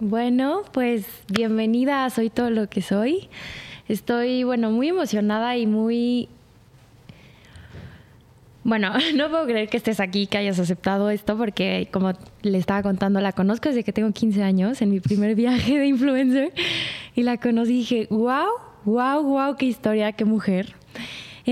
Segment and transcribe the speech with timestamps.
[0.00, 3.28] Bueno, pues bienvenida a Soy todo lo que soy.
[3.88, 6.28] Estoy, bueno, muy emocionada y muy...
[8.62, 12.80] Bueno, no puedo creer que estés aquí, que hayas aceptado esto, porque como le estaba
[12.84, 16.52] contando, la conozco desde que tengo 15 años, en mi primer viaje de influencer,
[17.16, 18.50] y la conocí y dije, wow,
[18.84, 20.76] wow, wow, qué historia, qué mujer.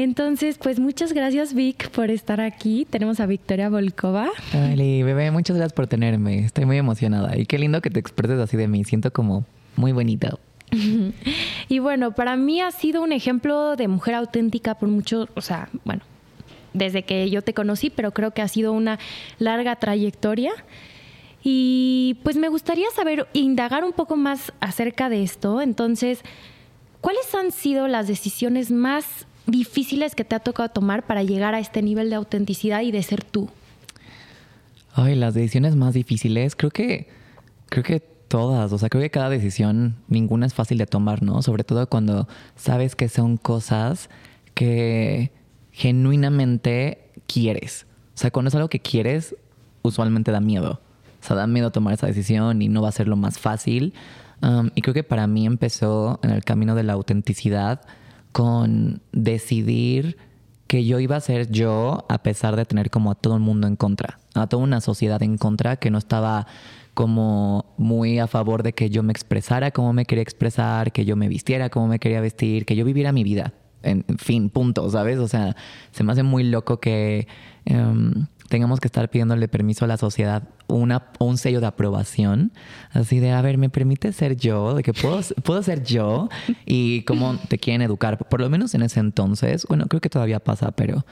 [0.02, 2.86] Entonces, pues muchas gracias Vic por estar aquí.
[2.90, 4.28] Tenemos a Victoria Volkova.
[4.52, 6.40] Ay, bebé, muchas gracias por tenerme.
[6.40, 8.84] Estoy muy emocionada y qué lindo que te expreses así de mí.
[8.84, 10.36] Siento como muy bonita.
[11.68, 15.70] y bueno, para mí ha sido un ejemplo de mujer auténtica por mucho, o sea,
[15.86, 16.02] bueno,
[16.74, 18.98] desde que yo te conocí, pero creo que ha sido una
[19.38, 20.52] larga trayectoria.
[21.42, 25.62] Y pues me gustaría saber, indagar un poco más acerca de esto.
[25.62, 26.20] Entonces,
[27.00, 31.60] ¿cuáles han sido las decisiones más difíciles que te ha tocado tomar para llegar a
[31.60, 33.48] este nivel de autenticidad y de ser tú?
[34.94, 37.08] Ay, las decisiones más difíciles, creo que,
[37.68, 41.42] creo que todas, o sea, creo que cada decisión, ninguna es fácil de tomar, ¿no?
[41.42, 44.10] Sobre todo cuando sabes que son cosas
[44.54, 45.32] que
[45.72, 47.86] genuinamente quieres.
[48.14, 49.36] O sea, cuando es algo que quieres,
[49.82, 50.80] usualmente da miedo.
[51.22, 53.92] O sea, da miedo tomar esa decisión y no va a ser lo más fácil.
[54.42, 57.82] Um, y creo que para mí empezó en el camino de la autenticidad
[58.36, 60.18] con decidir
[60.66, 63.66] que yo iba a ser yo a pesar de tener como a todo el mundo
[63.66, 66.46] en contra, a toda una sociedad en contra que no estaba
[66.92, 71.16] como muy a favor de que yo me expresara como me quería expresar, que yo
[71.16, 73.54] me vistiera como me quería vestir, que yo viviera mi vida.
[73.82, 75.18] En fin, punto, ¿sabes?
[75.18, 75.56] O sea,
[75.92, 77.26] se me hace muy loco que
[77.64, 82.52] em, tengamos que estar pidiéndole permiso a la sociedad una, un sello de aprobación,
[82.90, 84.74] así de, a ver, ¿me permite ser yo?
[84.74, 86.28] De que puedo, puedo ser yo
[86.64, 88.18] y cómo te quieren educar.
[88.28, 91.04] Por lo menos en ese entonces, bueno, creo que todavía pasa, pero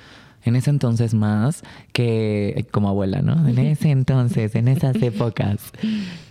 [0.44, 1.62] en ese entonces más
[1.92, 3.48] que como abuela, ¿no?
[3.48, 5.72] En ese entonces, en esas épocas,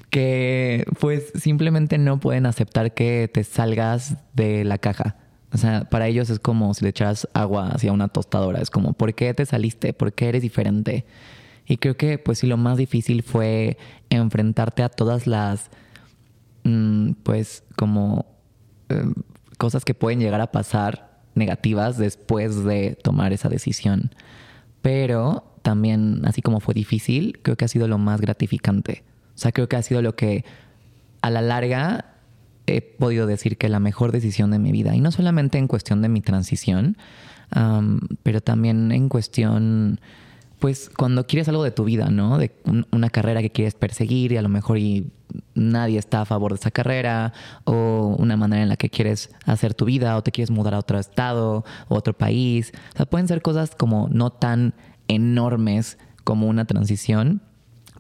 [0.09, 5.15] que pues simplemente no pueden aceptar que te salgas de la caja.
[5.53, 8.59] O sea, para ellos es como si le echaras agua hacia una tostadora.
[8.59, 9.93] Es como, ¿por qué te saliste?
[9.93, 11.05] ¿Por qué eres diferente?
[11.67, 13.77] Y creo que, pues sí, lo más difícil fue
[14.09, 15.69] enfrentarte a todas las,
[16.63, 18.25] mm, pues, como
[18.89, 19.13] em,
[19.58, 24.11] cosas que pueden llegar a pasar negativas después de tomar esa decisión.
[24.81, 29.03] Pero también, así como fue difícil, creo que ha sido lo más gratificante.
[29.36, 30.45] O sea, creo que ha sido lo que
[31.21, 32.12] a la larga
[32.67, 36.01] he podido decir que la mejor decisión de mi vida, y no solamente en cuestión
[36.01, 36.97] de mi transición,
[38.23, 39.99] pero también en cuestión,
[40.59, 42.37] pues cuando quieres algo de tu vida, ¿no?
[42.37, 42.51] De
[42.91, 45.11] una carrera que quieres perseguir y a lo mejor y
[45.55, 47.33] nadie está a favor de esa carrera,
[47.65, 50.80] o una manera en la que quieres hacer tu vida, o te quieres mudar a
[50.80, 52.71] otro estado, o otro país.
[52.93, 54.73] O sea, pueden ser cosas como no tan
[55.07, 57.41] enormes como una transición,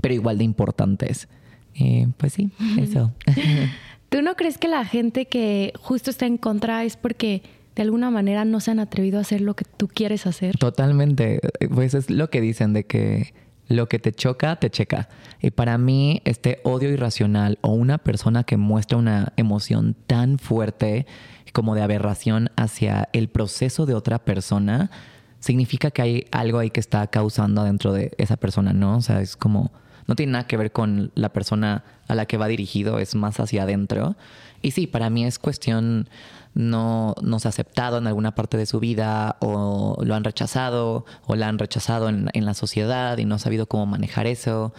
[0.01, 1.27] pero igual de importantes.
[1.75, 3.11] Eh, pues sí, eso.
[4.13, 7.41] ¿Tú no crees que la gente que justo está en contra es porque
[7.75, 10.55] de alguna manera no se han atrevido a hacer lo que tú quieres hacer?
[10.55, 11.39] Totalmente.
[11.73, 13.33] Pues es lo que dicen de que
[13.69, 15.09] lo que te choca, te checa.
[15.41, 21.07] Y para mí, este odio irracional o una persona que muestra una emoción tan fuerte
[21.51, 24.91] como de aberración hacia el proceso de otra persona,
[25.39, 28.95] significa que hay algo ahí que está causando dentro de esa persona, ¿no?
[28.97, 29.71] O sea, es como
[30.07, 33.39] no tiene nada que ver con la persona a la que va dirigido, es más
[33.39, 34.15] hacia adentro.
[34.61, 36.09] Y sí, para mí es cuestión,
[36.53, 41.05] no, no se ha aceptado en alguna parte de su vida o lo han rechazado
[41.25, 44.73] o la han rechazado en, la sociedad y no ha sabido cómo manejar eso.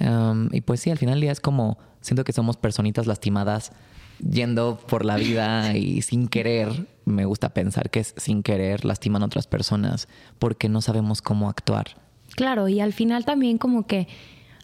[0.00, 3.72] Um, y pues sí, al final del día es como, siento que somos personitas lastimadas
[4.18, 9.22] yendo por la vida y sin querer, me gusta pensar que es sin querer, lastiman
[9.22, 11.96] a otras personas porque no sabemos cómo actuar.
[12.34, 14.08] Claro, y al final también como que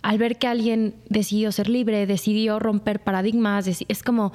[0.05, 4.35] al ver que alguien decidió ser libre, decidió romper paradigmas, es como,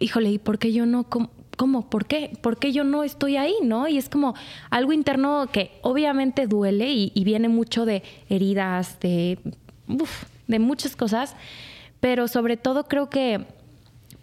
[0.00, 1.04] híjole, ¿y por qué yo no?
[1.04, 1.88] ¿Cómo?
[1.88, 2.36] ¿Por qué?
[2.42, 3.54] ¿Por qué yo no estoy ahí?
[3.62, 3.86] ¿No?
[3.86, 4.34] Y es como
[4.70, 9.38] algo interno que obviamente duele y, viene mucho de heridas, de,
[10.48, 11.36] de muchas cosas,
[12.00, 13.46] pero sobre todo creo que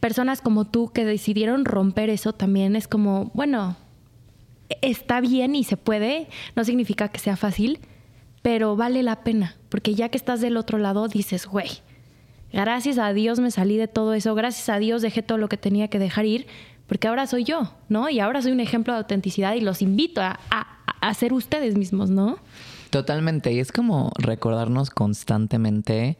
[0.02, 3.78] personas como tú que decidieron romper eso también es como, bueno,
[4.82, 6.28] está bien y se puede,
[6.58, 7.80] no significa que sea fácil,
[8.42, 11.70] pero vale la pena, porque ya que estás del otro lado dices, güey,
[12.52, 15.56] gracias a Dios me salí de todo eso, gracias a Dios dejé todo lo que
[15.56, 16.46] tenía que dejar ir,
[16.88, 18.10] porque ahora soy yo, ¿no?
[18.10, 22.10] Y ahora soy un ejemplo de autenticidad y los invito a, a, ser ustedes mismos,
[22.10, 22.38] ¿no?
[22.90, 26.18] Totalmente, y es como recordarnos constantemente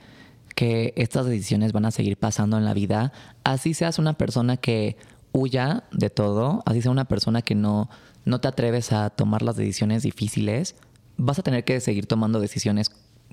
[0.56, 3.12] que estas decisiones van a seguir pasando en la vida,
[3.44, 4.96] así seas una persona que
[5.34, 7.90] huya de todo, así sea una persona que no,
[8.24, 10.76] no te atreves a tomar las decisiones difíciles,
[11.18, 12.90] vas a tener que seguir tomando decisiones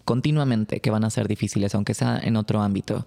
[0.08, 3.06] continuamente que van a ser difíciles, aunque sea en otro ámbito.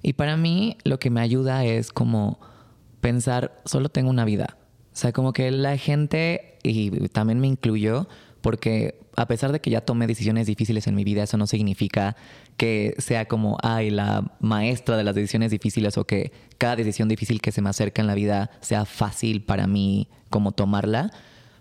[0.00, 2.38] Y para mí lo que me ayuda es como
[3.00, 4.56] pensar, solo tengo una vida.
[4.92, 8.06] O sea, como que la gente, y también me incluyo,
[8.42, 12.14] porque a pesar de que ya tomé decisiones difíciles en mi vida, eso no significa
[12.56, 17.40] que sea como, ay, la maestra de las decisiones difíciles o que cada decisión difícil
[17.40, 21.10] que se me acerca en la vida sea fácil para mí como tomarla,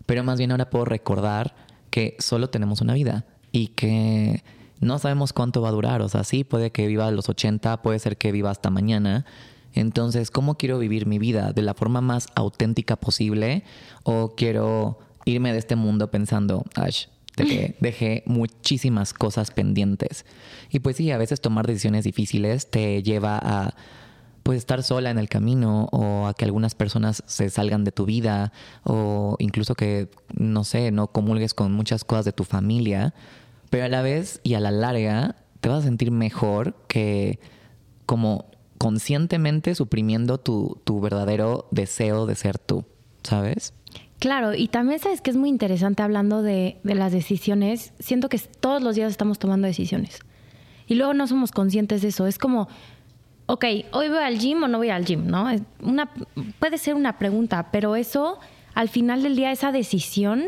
[0.05, 1.55] pero más bien ahora puedo recordar
[1.89, 4.43] que solo tenemos una vida y que
[4.79, 7.81] no sabemos cuánto va a durar, o sea, sí, puede que viva a los 80,
[7.81, 9.25] puede ser que viva hasta mañana.
[9.73, 11.53] Entonces, ¿cómo quiero vivir mi vida?
[11.53, 13.63] ¿De la forma más auténtica posible?
[14.03, 17.05] ¿O quiero irme de este mundo pensando, Ash,
[17.35, 20.25] que dejé muchísimas cosas pendientes.
[20.69, 23.75] Y pues sí, a veces tomar decisiones difíciles te lleva a
[24.43, 28.05] pues estar sola en el camino o a que algunas personas se salgan de tu
[28.05, 28.51] vida
[28.83, 33.13] o incluso que, no sé, no comulgues con muchas cosas de tu familia,
[33.69, 37.39] pero a la vez y a la larga te vas a sentir mejor que
[38.05, 38.45] como
[38.77, 42.85] conscientemente suprimiendo tu, tu verdadero deseo de ser tú,
[43.23, 43.73] ¿sabes?
[44.19, 47.93] Claro, y también sabes que es muy interesante hablando de, las decisiones.
[47.99, 50.19] Siento que todos los días estamos tomando decisiones.
[50.87, 52.27] Y luego no somos conscientes de eso.
[52.27, 52.67] Es como,
[53.45, 53.63] ok,
[53.93, 55.47] hoy voy al gym o no voy al gym, ¿no?
[55.81, 56.11] Una,
[56.59, 58.39] puede ser una pregunta, pero eso,
[58.73, 60.47] al final del día, esa decisión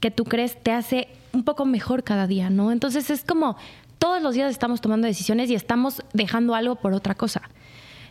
[0.00, 2.72] que tú crees te hace un poco mejor cada día, ¿no?
[2.72, 3.56] Entonces es como,
[3.98, 7.42] todos los días estamos tomando decisiones y estamos dejando algo por otra cosa.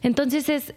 [0.01, 0.74] Entonces es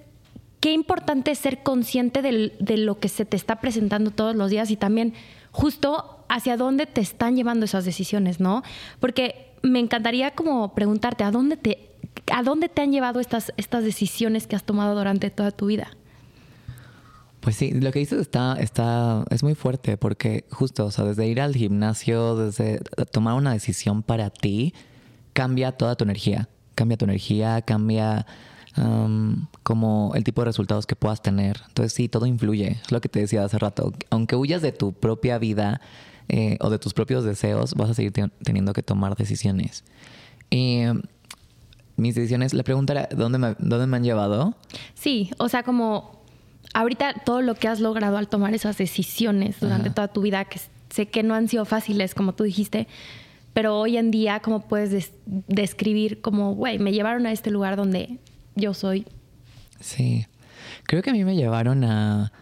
[0.60, 4.76] qué importante ser consciente de lo que se te está presentando todos los días y
[4.76, 5.14] también
[5.52, 8.62] justo hacia dónde te están llevando esas decisiones, ¿no?
[9.00, 11.90] Porque me encantaría como preguntarte, ¿a dónde te,
[12.32, 15.90] a dónde te han llevado estas, estas decisiones que has tomado durante toda tu vida?
[17.48, 21.26] Pues sí, lo que dices está, está, es muy fuerte porque justo, o sea, desde
[21.26, 22.78] ir al gimnasio, desde
[23.10, 24.74] tomar una decisión para ti,
[25.32, 26.50] cambia toda tu energía.
[26.74, 28.26] Cambia tu energía, cambia
[29.62, 31.62] como el tipo de resultados que puedas tener.
[31.68, 32.80] Entonces sí, todo influye.
[32.82, 33.94] Es lo que te decía hace rato.
[34.10, 35.80] Aunque huyas de tu propia vida
[36.28, 38.12] eh, o de tus propios deseos, vas a seguir
[38.42, 39.84] teniendo que tomar decisiones.
[40.50, 40.82] Y
[41.96, 44.54] mis decisiones, la pregunta era, ¿dónde me, ¿dónde me han llevado?
[44.92, 46.17] Sí, o sea, como
[46.74, 50.60] ahorita todo lo que has logrado al tomar esas decisiones durante toda tu vida, que
[50.90, 52.88] sé que no han sido fáciles, como tú dijiste,
[53.52, 58.18] pero hoy en día, ¿cómo puedes describir como, güey, me llevaron a este lugar donde
[58.58, 59.06] yo soy.
[59.80, 60.26] Sí,
[60.84, 62.32] creo que a mí me llevaron a,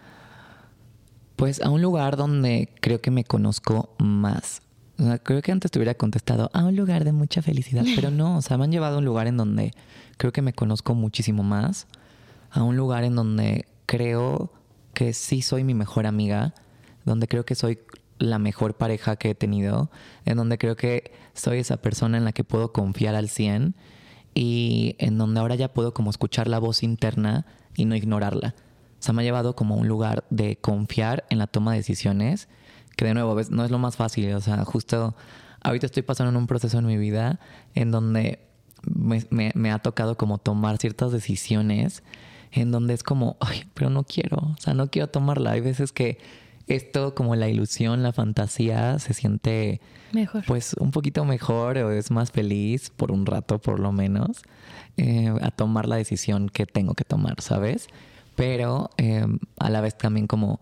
[1.36, 4.62] pues, a un lugar donde creo que me conozco más.
[5.22, 8.42] creo que antes te hubiera contestado a un lugar de mucha felicidad, pero no, o
[8.42, 9.72] sea, me han llevado a un lugar en donde
[10.16, 11.86] creo que me conozco muchísimo más,
[12.50, 14.52] a un lugar en donde creo
[14.94, 16.54] que sí soy mi mejor amiga,
[17.04, 17.78] donde creo que soy
[18.18, 19.90] la mejor pareja que he tenido,
[20.24, 23.74] en donde creo que soy esa persona en la que puedo confiar al 100
[24.34, 28.54] y en donde ahora ya puedo como escuchar la voz interna y no ignorarla.
[28.98, 31.78] O sea, me ha llevado como a un lugar de confiar en la toma de
[31.78, 32.48] decisiones,
[32.96, 34.32] que de nuevo no es lo más fácil.
[34.34, 35.14] O sea, justo
[35.62, 37.40] ahorita estoy pasando en un proceso en mi vida
[37.74, 38.40] en donde
[38.84, 42.02] me, ha tocado como tomar ciertas decisiones
[42.52, 45.52] en donde es como, ay, pero no quiero, o sea, no quiero tomarla.
[45.52, 46.18] Hay veces que
[46.66, 49.80] esto como la ilusión, la fantasía se siente
[50.12, 50.44] mejor.
[50.46, 54.42] Pues un poquito mejor o es más feliz por un rato por lo menos
[54.96, 57.88] eh, a tomar la decisión que tengo que tomar, ¿sabes?
[58.34, 60.60] Pero em, a la vez también como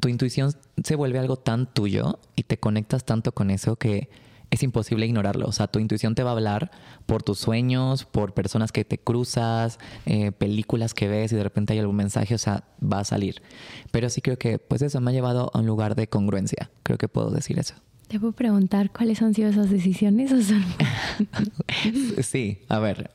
[0.00, 0.52] tu intuición
[0.82, 4.08] se vuelve algo tan tuyo y te conectas tanto con eso que
[4.50, 5.46] es imposible ignorarlo.
[5.46, 6.70] O sea, tu intuición te va a hablar
[7.06, 11.72] por tus sueños, por personas que te cruzas, eh, películas que ves y de repente
[11.72, 13.42] hay algún mensaje, o sea, va a salir.
[13.90, 16.70] Pero sí creo que pues eso me ha llevado a un lugar de congruencia.
[16.82, 17.74] Creo que puedo decir eso.
[18.08, 20.30] ¿Te puedo preguntar cuáles han sido esas decisiones?
[22.22, 23.10] sí, a ver,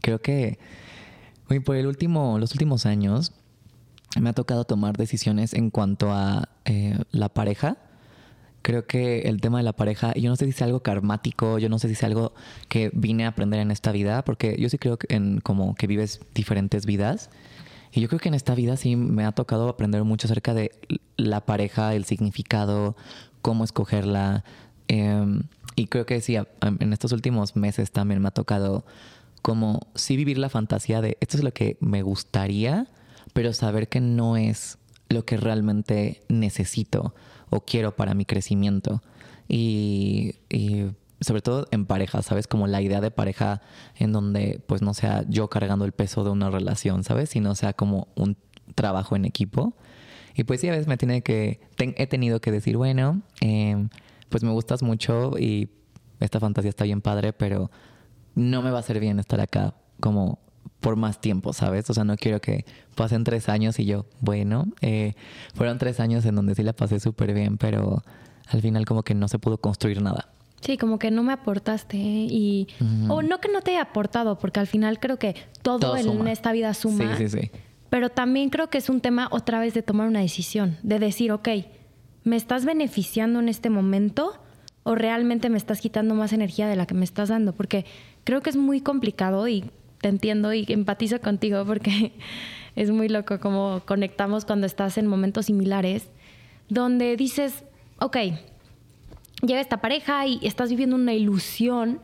[0.00, 0.58] creo que
[1.64, 3.32] por el último, los últimos años
[4.18, 7.76] me ha tocado tomar decisiones en cuanto a eh, la pareja
[8.62, 11.68] creo que el tema de la pareja, yo no sé si es algo karmático, yo
[11.68, 12.32] no sé si es algo
[12.68, 16.20] que vine a aprender en esta vida, porque yo sí creo en como que vives
[16.34, 17.30] diferentes vidas.
[17.92, 20.72] Y yo creo que en esta vida sí me ha tocado aprender mucho acerca de
[21.16, 22.96] la pareja, el significado,
[23.40, 24.44] cómo escogerla.
[24.88, 28.84] Em, y creo que sí, en estos últimos meses también me ha tocado
[29.42, 32.88] como sí vivir la fantasía de esto es lo que me gustaría,
[33.32, 37.14] pero saber que no es lo que realmente necesito
[37.50, 39.02] o quiero para mi crecimiento.
[39.48, 40.34] Y,
[41.20, 42.46] sobre todo en pareja, ¿sabes?
[42.46, 43.60] Como la idea de pareja
[43.96, 47.30] en donde pues no sea yo cargando el peso de una relación, ¿sabes?
[47.30, 48.36] Sino sea como un
[48.76, 49.74] trabajo en equipo.
[50.36, 53.88] Y pues sí, a veces me tiene que, he tenido que decir, bueno, em,
[54.28, 55.70] pues me gustas mucho y
[56.20, 57.70] esta fantasía está bien padre, pero
[58.36, 60.38] no me va a hacer bien estar acá como
[60.80, 61.88] por más tiempo, ¿sabes?
[61.90, 65.14] O sea, no quiero que pasen tres años y yo, bueno, eh,
[65.54, 68.02] fueron tres años en donde sí la pasé súper bien, pero
[68.46, 70.28] al final como que no se pudo construir nada.
[70.60, 72.66] Sí, como que no me aportaste y...
[73.08, 76.50] O no que no te haya aportado, porque al final creo que todo, en esta
[76.50, 77.16] vida suma.
[77.16, 77.50] Sí, sí, sí.
[77.90, 81.30] Pero también creo que es un tema otra vez de tomar una decisión, de decir,
[81.30, 81.48] ok,
[82.24, 84.32] ¿me estás beneficiando en este momento
[84.82, 87.52] o realmente me estás quitando más energía de la que me estás dando?
[87.52, 87.86] Porque
[88.24, 89.70] creo que es muy complicado y
[90.00, 92.12] te entiendo y empatizo contigo porque
[92.76, 96.08] es muy loco cómo conectamos cuando estás en momentos similares,
[96.68, 97.64] donde dices,
[97.98, 98.16] ok,
[99.42, 102.00] llega esta pareja y estás viviendo una ilusión,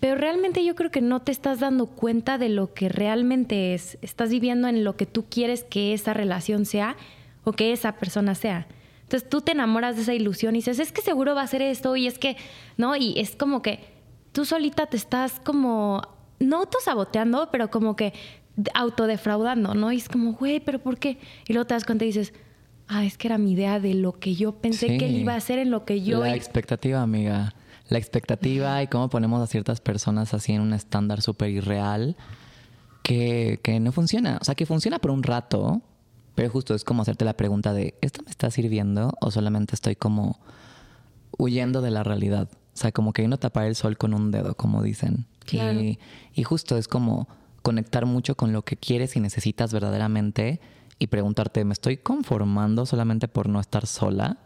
[0.00, 3.98] pero realmente yo creo que no te estás dando cuenta de lo que realmente es.
[4.00, 6.96] Estás viviendo en lo que tú quieres que esa relación sea
[7.44, 8.66] o que esa persona sea.
[9.02, 11.62] Entonces tú te enamoras de esa ilusión y dices, es que seguro va a ser
[11.62, 12.36] esto y es que,
[12.78, 12.96] ¿no?
[12.96, 13.80] Y es como que
[14.32, 16.02] tú solita te estás como,
[16.40, 18.12] no autosaboteando, pero como que
[18.74, 19.92] autodefraudando, ¿no?
[19.92, 21.18] Y es como, güey, pero ¿por qué?
[21.46, 22.32] Y luego te das cuenta y dices,
[22.88, 25.36] ah, es que era mi idea de lo que yo pensé que él iba a
[25.36, 26.20] hacer en lo que yo...
[26.20, 27.54] La expectativa, amiga.
[27.88, 32.16] La expectativa y cómo ponemos a ciertas personas así en un estándar súper irreal
[33.02, 34.38] que, que no funciona.
[34.40, 35.82] O sea, que funciona por un rato,
[36.34, 39.96] pero justo es como hacerte la pregunta de, ¿esto me está sirviendo o solamente estoy
[39.96, 40.40] como
[41.36, 42.48] huyendo de la realidad?
[42.52, 45.26] O sea, como que no tapar el sol con un dedo, como dicen.
[45.52, 45.98] Y,
[46.34, 47.28] y justo es como
[47.62, 50.60] conectar mucho con lo que quieres y necesitas verdaderamente
[50.98, 54.38] y preguntarte, ¿me estoy conformando solamente por no estar sola?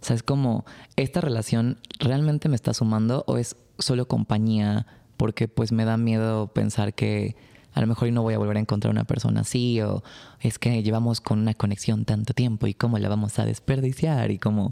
[0.00, 0.64] O sea, es como,
[0.96, 4.86] ¿esta relación realmente me está sumando o es solo compañía?
[5.16, 7.36] Porque pues me da miedo pensar que
[7.72, 10.02] a lo mejor no voy a volver a encontrar una persona así o
[10.40, 14.38] es que llevamos con una conexión tanto tiempo y cómo la vamos a desperdiciar y
[14.38, 14.70] como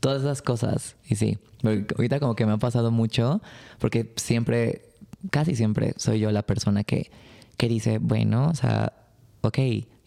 [0.00, 0.96] todas esas cosas.
[1.08, 3.42] Y sí, ahorita como que me ha pasado mucho
[3.78, 4.87] porque siempre,
[5.30, 7.10] casi siempre soy yo la persona que,
[7.56, 8.92] que dice, bueno, o sea,
[9.42, 9.58] ok,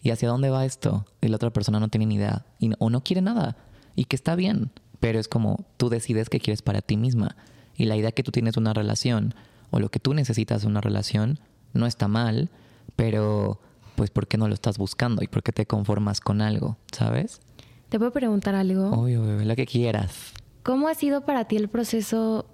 [0.02, 1.06] ¿Y hacia dónde va esto?
[1.20, 3.56] Y la otra persona no tiene ni idea y, o no quiere nada.
[3.94, 7.36] Y que está bien, pero es como tú decides qué quieres para ti misma.
[7.76, 9.34] Y la idea que tú tienes una relación
[9.70, 11.38] o lo que tú necesitas de una relación
[11.72, 12.50] no está mal,
[12.96, 13.60] pero
[13.94, 15.22] pues ¿por qué no lo estás buscando?
[15.22, 16.78] ¿Y por qué te conformas con algo?
[16.90, 17.40] ¿Sabes?
[17.88, 18.90] ¿Te puedo preguntar algo?
[18.90, 20.32] Obvio, bebé, lo que quieras.
[20.64, 22.46] ¿Cómo ha sido para ti el proceso?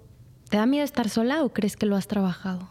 [0.49, 2.67] ¿Te da miedo estar sola o crees que lo has trabajado?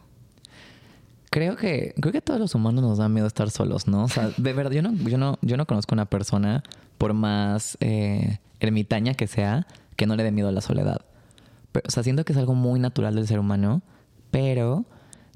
[1.30, 4.04] Creo que, creo que a todos los humanos nos da miedo estar solos, ¿no?
[4.04, 6.64] O sea, de verdad, yo no, yo no, yo no conozco una persona,
[6.96, 11.02] por más eh, ermitaña que sea, que no le dé miedo a la soledad.
[11.70, 13.82] Pero, o sea, siento que es algo muy natural del ser humano,
[14.30, 14.84] pero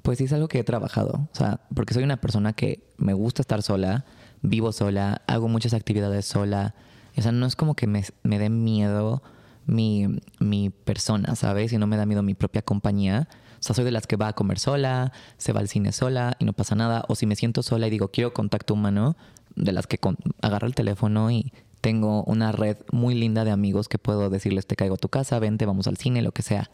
[0.02, 1.28] pues sí es algo que he trabajado.
[1.32, 4.04] O sea, porque soy una persona que me gusta estar sola,
[4.40, 6.74] vivo sola, hago muchas actividades sola.
[7.16, 9.22] O sea, no es como que me, me dé miedo
[9.66, 10.06] mi,
[10.38, 11.72] mi persona, ¿sabes?
[11.72, 13.28] Y no me da miedo mi propia compañía
[13.62, 16.34] o sea, soy de las que va a comer sola, se va al cine sola
[16.40, 17.04] y no pasa nada.
[17.06, 19.16] O si me siento sola y digo, quiero contacto humano,
[19.54, 20.00] de las que
[20.40, 24.74] agarro el teléfono y tengo una red muy linda de amigos que puedo decirles, te
[24.74, 26.70] caigo a tu casa, vente, vamos al cine, lo que sea.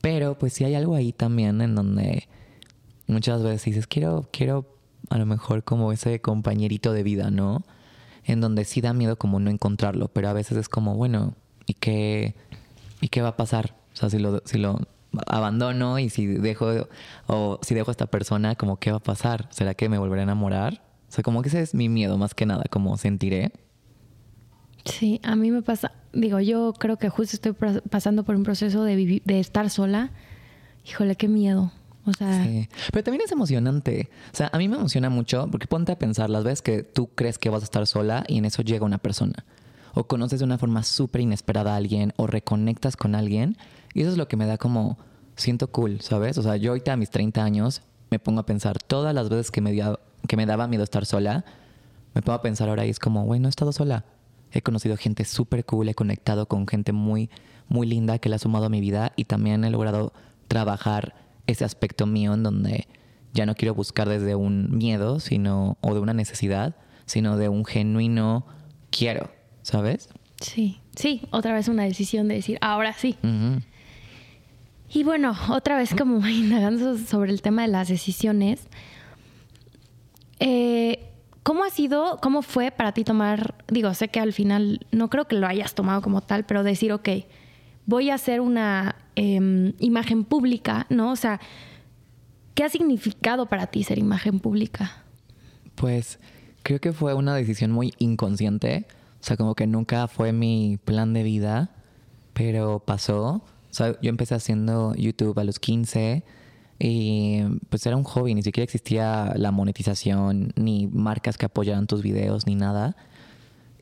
[0.00, 2.28] Pero pues sí hay algo ahí también en donde
[3.08, 4.78] muchas veces dices, quiero, quiero
[5.10, 7.64] a lo mejor como ese compañerito de vida, ¿no?
[8.22, 11.34] En donde sí da miedo como no encontrarlo, pero a veces es como, bueno,
[11.66, 12.34] ¿y qué,
[13.00, 13.74] ¿y qué va a pasar?
[13.92, 14.78] O sea, si lo, si lo
[15.26, 16.68] abandono y si dejo
[17.26, 19.48] o si dejo a esta persona, como qué va a pasar?
[19.50, 20.82] ¿Será que me volveré a enamorar?
[21.08, 23.52] O sea, como que ese es mi miedo más que nada, como sentiré.
[24.84, 27.54] Sí, a mí me pasa, digo, yo creo que justo estoy
[27.90, 30.10] pasando por un proceso de, de estar sola.
[30.84, 31.72] Híjole, qué miedo.
[32.04, 32.68] O sea, sí.
[32.92, 34.08] Pero también es emocionante.
[34.32, 37.08] O sea, a mí me emociona mucho porque ponte a pensar las veces que tú
[37.08, 39.44] crees que vas a estar sola y en eso llega una persona.
[39.98, 43.56] O conoces de una forma súper inesperada a alguien o reconectas con alguien
[43.94, 44.98] y eso es lo que me da como,
[45.36, 46.36] siento cool, ¿sabes?
[46.36, 49.50] O sea, yo ahorita a mis 30 años me pongo a pensar todas las veces
[49.50, 49.74] que me,
[50.28, 51.46] que me daba miedo estar sola,
[52.12, 54.04] me pongo a pensar ahora y es como, güey, no he estado sola.
[54.52, 57.30] He conocido gente súper cool, he conectado con gente muy,
[57.68, 60.12] muy linda que le ha sumado a mi vida y también he logrado
[60.46, 61.14] trabajar
[61.46, 62.86] ese aspecto mío en donde
[63.32, 66.76] ya no quiero buscar desde un miedo, sino, o de una necesidad,
[67.06, 68.44] sino de un genuino
[68.90, 69.30] quiero,
[69.66, 70.08] ¿sabes?
[70.40, 73.16] Sí, sí, otra vez una decisión de decir, ahora sí.
[74.88, 78.68] Y bueno, otra vez como indagando sobre el tema de las decisiones,
[80.38, 81.08] eh,
[81.42, 85.26] ¿cómo ha sido, cómo fue para ti tomar, digo, sé que al final no creo
[85.26, 87.08] que lo hayas tomado como tal, pero decir, ok,
[87.86, 91.10] voy a hacer una em, imagen pública, ¿no?
[91.10, 91.40] O sea,
[92.54, 95.02] ¿qué ha significado para ti ser imagen pública?
[95.74, 96.20] Pues
[96.62, 98.86] creo que fue una decisión muy inconsciente,
[99.26, 101.70] sea, como que nunca fue mi plan de vida,
[102.32, 103.42] pero pasó
[103.76, 106.24] sea, yo empecé haciendo YouTube a los 15
[106.78, 112.02] Y pues era un hobby, ni siquiera existía la monetización, ni marcas que apoyaran tus
[112.02, 112.96] videos, ni nada.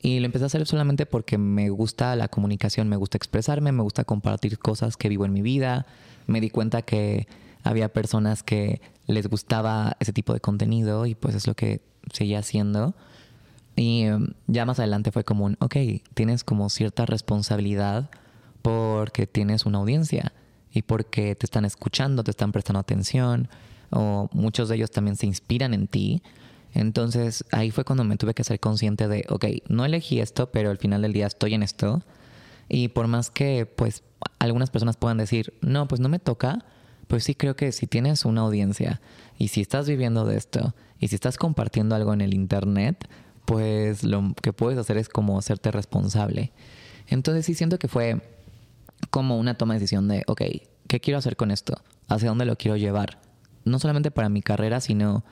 [0.01, 3.83] Y lo empecé a hacer solamente porque me gusta la comunicación, me gusta expresarme, me
[3.83, 5.87] gusta compartir cosas que vivo en mi vida.
[6.27, 7.27] Me di cuenta que
[7.63, 11.81] había personas que les gustaba ese tipo de contenido y pues es lo que
[12.13, 12.95] seguía haciendo.
[13.75, 15.75] Y em, ya más adelante fue como un, ok,
[16.13, 18.09] tienes como cierta responsabilidad
[18.61, 20.33] porque tienes una audiencia
[20.71, 23.49] y porque te están escuchando, te están prestando atención
[23.91, 26.21] o muchos de ellos también se inspiran en ti.
[26.73, 30.69] Entonces ahí fue cuando me tuve que ser consciente de, ok, no elegí esto, pero
[30.69, 32.01] al final del día estoy en esto.
[32.67, 34.03] Y por más que pues
[34.39, 36.65] algunas personas puedan decir, no, pues no me toca,
[37.07, 39.01] pues sí creo que si tienes una audiencia
[39.37, 43.07] y si estás viviendo de esto y si estás compartiendo algo en el Internet,
[43.45, 46.51] pues lo que puedes hacer es como hacerte responsable.
[47.07, 48.21] Entonces sí siento que fue
[49.09, 50.41] como una toma de decisión de, ok,
[50.87, 51.81] ¿qué quiero hacer con esto?
[52.07, 53.19] ¿Hacia dónde lo quiero llevar?
[53.63, 55.23] No solamente para mi carrera, sino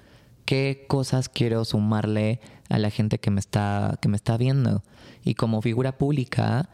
[0.46, 2.39] qué cosas quiero sumarle
[2.70, 4.84] a la gente que me está, que me está viendo.
[5.24, 6.70] Y como figura pública,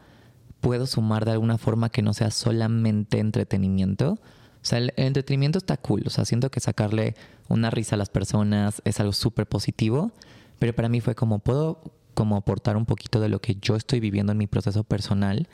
[0.60, 4.12] puedo sumar de alguna forma que no sea solamente entretenimiento.
[4.12, 6.02] O sea, el, entretenimiento está cool.
[6.06, 7.14] O sea, siento que sacarle
[7.48, 10.12] una risa a las personas es algo súper positivo.
[10.60, 11.80] Pero para mí fue como, puedo
[12.14, 15.48] como aportar un poquito de lo que yo estoy viviendo en mi proceso personal.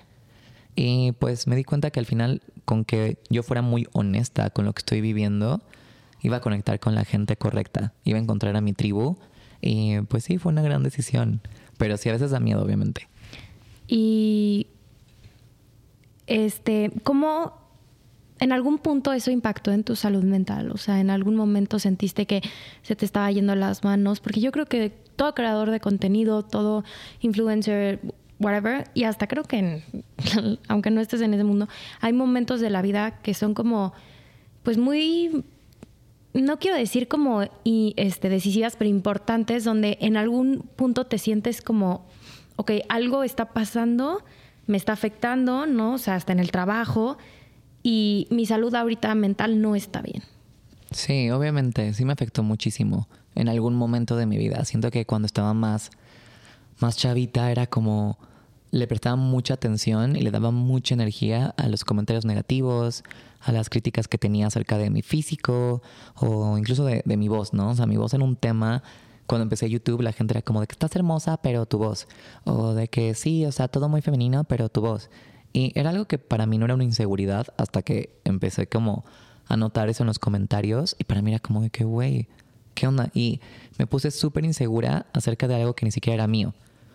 [0.75, 4.67] Y pues me di cuenta que al final, con que yo fuera muy honesta con
[4.67, 5.63] lo que estoy viviendo,
[6.21, 9.17] iba a conectar con la gente correcta, iba a encontrar a mi tribu.
[9.63, 11.41] Y pues sí, fue una gran decisión.
[11.79, 13.09] Pero sí, a veces da miedo, obviamente.
[13.87, 14.67] Y
[16.27, 17.66] este, ¿cómo
[18.39, 20.71] en algún punto eso impactó en tu salud mental?
[20.71, 22.43] O sea, en algún momento sentiste que
[22.83, 26.85] se te estaba yendo las manos, porque yo creo que todo creador de contenido, todo
[27.21, 28.01] influencer,
[28.39, 29.83] whatever, y hasta creo que,
[30.69, 31.69] aunque no estés en ese mundo,
[32.01, 33.95] hay momentos de la vida que son como,
[34.63, 35.45] pues muy,
[36.35, 41.63] no quiero decir como y, este, decisivas, pero importantes, donde en algún punto te sientes
[41.63, 42.07] como,
[42.57, 44.23] ok, algo está pasando
[44.67, 45.95] me está afectando, ¿no?
[45.95, 47.19] O sea, hasta en el trabajo
[47.89, 50.25] y mi salud ahorita mental no está bien.
[50.91, 54.65] Sí, obviamente, sí me afectó muchísimo en algún momento de mi vida.
[54.65, 55.93] Siento que cuando estaba más,
[56.81, 58.19] más chavita era como
[58.73, 63.05] le prestaba mucha atención y le daba mucha energía a los comentarios negativos,
[63.41, 65.81] a las críticas que tenía acerca de mi físico
[66.17, 67.71] o incluso de, de mi voz, ¿no?
[67.71, 68.83] O sea, mi voz era un tema
[69.29, 72.09] cuando empecé YouTube la gente era como de que estás hermosa, pero tu voz.
[72.43, 75.09] O de que sí, o sea, todo muy femenino, pero tu voz.
[75.53, 79.05] Y era algo que para mí no era una inseguridad hasta que empecé como
[79.47, 80.97] a notar eso en los comentarios.
[80.99, 82.29] Y para mí era como de que, güey,
[82.75, 83.11] ¿qué onda?
[83.15, 83.41] Y
[83.79, 86.55] me puse súper insegura acerca de algo que ni siquiera era mío.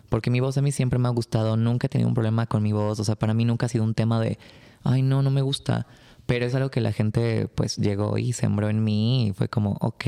[0.10, 2.62] Porque mi voz a mí siempre me ha gustado, nunca he tenido un problema con
[2.62, 3.00] mi voz.
[3.00, 4.38] O sea, para mí nunca ha sido un tema de,
[4.84, 5.88] ay, no, no me gusta.
[6.26, 9.78] Pero es algo que la gente pues llegó y sembró en mí y fue como,
[9.82, 10.06] ok.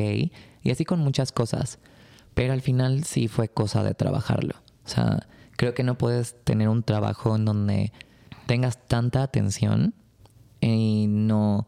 [0.61, 1.79] Y así con muchas cosas.
[2.33, 4.55] Pero al final sí fue cosa de trabajarlo.
[4.85, 7.93] O sea, creo que no puedes tener un trabajo en donde
[8.45, 9.93] tengas tanta atención
[10.61, 11.67] y no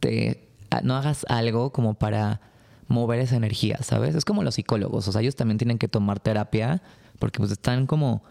[0.00, 0.48] te
[0.82, 2.40] no hagas algo como para
[2.88, 4.14] mover esa energía, ¿sabes?
[4.14, 6.82] Es como los psicólogos, o sea, ellos también tienen que tomar terapia
[7.18, 8.22] porque pues están como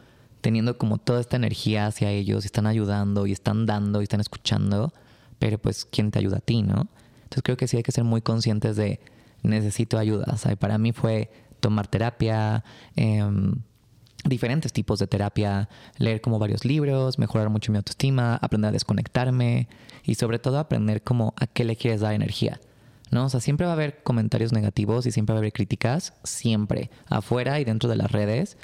[0.41, 4.21] teniendo como toda esta energía hacia ellos y están ayudando y están dando y están
[4.21, 4.93] escuchando,
[5.38, 6.88] pero pues ¿quién te ayuda a ti, no?
[7.23, 8.99] Entonces creo que sí hay que ser muy conscientes de
[9.43, 12.63] necesito ayuda, o sea, para mí fue tomar terapia,
[12.95, 13.56] em,
[14.25, 19.67] diferentes tipos de terapia, leer como varios libros, mejorar mucho mi autoestima, aprender a desconectarme
[20.03, 22.60] y sobre todo aprender como a qué le quieres dar energía.
[23.12, 23.25] ¿no?
[23.25, 26.91] O sea, siempre va a haber comentarios negativos y siempre va a haber críticas, siempre,
[27.08, 28.58] afuera y dentro de las redes,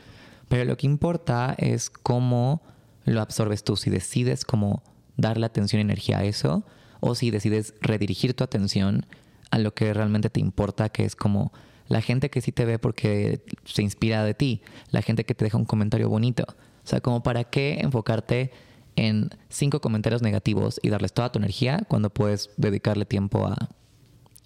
[0.48, 2.62] pero lo que importa es cómo
[3.06, 4.84] lo absorbes tú, si decides como
[5.18, 6.66] darle atención y energía a eso
[7.00, 9.06] o si decides redirigir tu atención
[9.52, 11.52] a lo que realmente te importa, que es como
[11.88, 15.46] la gente que sí te ve porque se inspira de ti, la gente que te
[15.46, 16.46] deja un comentario bonito.
[16.50, 18.52] O sea, como para qué enfocarte
[18.96, 23.70] en cinco comentarios negativos y darles toda tu energía cuando puedes dedicarle tiempo a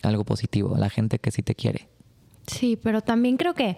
[0.01, 1.87] algo positivo, a la gente que sí te quiere.
[2.47, 3.77] Sí, pero también creo que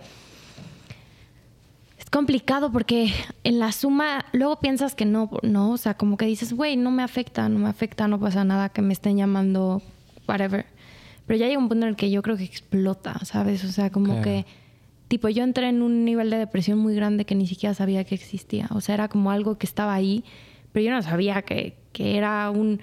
[1.97, 3.11] es complicado porque
[3.43, 6.91] en la suma luego piensas que no, no, o sea, como que dices, güey, no
[6.91, 9.81] me afecta, no me afecta, no pasa nada que me estén llamando,
[10.27, 10.65] whatever.
[11.31, 13.63] Pero ya llega un punto en el que yo creo que explota, ¿sabes?
[13.63, 14.45] O sea, como que,
[15.07, 18.15] tipo, yo entré en un nivel de depresión muy grande que ni siquiera sabía que
[18.15, 18.67] existía.
[18.71, 20.25] O sea, era como algo que estaba ahí,
[20.73, 22.81] pero yo no sabía que, que era un,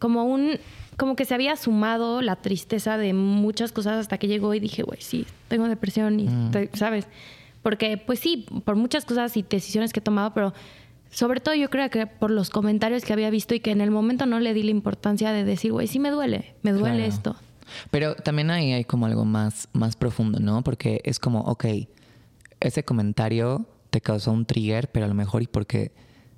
[0.00, 0.58] como un,
[0.96, 4.82] como que se había sumado la tristeza de muchas cosas hasta que llegó y dije,
[4.82, 6.50] güey, sí, tengo depresión y, mm.
[6.72, 7.06] ¿sabes?
[7.62, 10.54] Porque, pues sí, por muchas cosas y decisiones que he tomado, pero
[11.12, 13.92] sobre todo yo creo que por los comentarios que había visto y que en el
[13.92, 17.04] momento no le di la importancia de decir, güey, sí me duele, me duele Claro.
[17.04, 17.36] esto.
[17.90, 20.62] Pero también ahí hay como algo más, más profundo, ¿no?
[20.62, 21.64] Porque es como, ok,
[22.60, 25.92] ese comentario te causó un trigger, pero a lo mejor y porque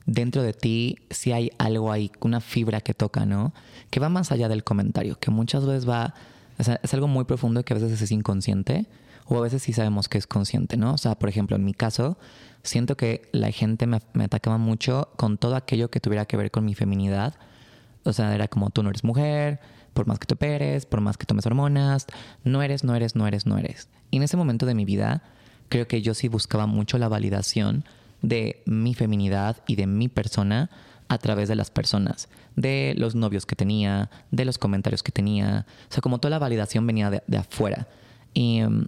[0.06, 3.52] dentro de ti sí hay algo ahí, una fibra que toca, ¿no?
[3.90, 6.14] Que va más allá del comentario, que muchas veces va,
[6.58, 8.86] o sea, es algo muy profundo que a veces es inconsciente
[9.26, 10.94] o a veces sí sabemos que es consciente, ¿no?
[10.94, 12.16] O sea, por ejemplo, en mi caso,
[12.62, 16.50] siento que la gente me, me atacaba mucho con todo aquello que tuviera que ver
[16.50, 17.34] con mi feminidad.
[18.04, 19.60] O sea, era como tú no eres mujer,
[19.94, 22.06] por más que te operes, por más que tomes hormonas,
[22.44, 23.88] no eres, no eres, no eres, no eres.
[24.10, 25.22] Y en ese momento de mi vida,
[25.68, 27.84] creo que yo sí buscaba mucho la validación
[28.22, 30.70] de mi feminidad y de mi persona
[31.08, 35.66] a través de las personas, de los novios que tenía, de los comentarios que tenía.
[35.88, 37.88] O sea, como toda la validación venía de, afuera.
[38.34, 38.86] Y em,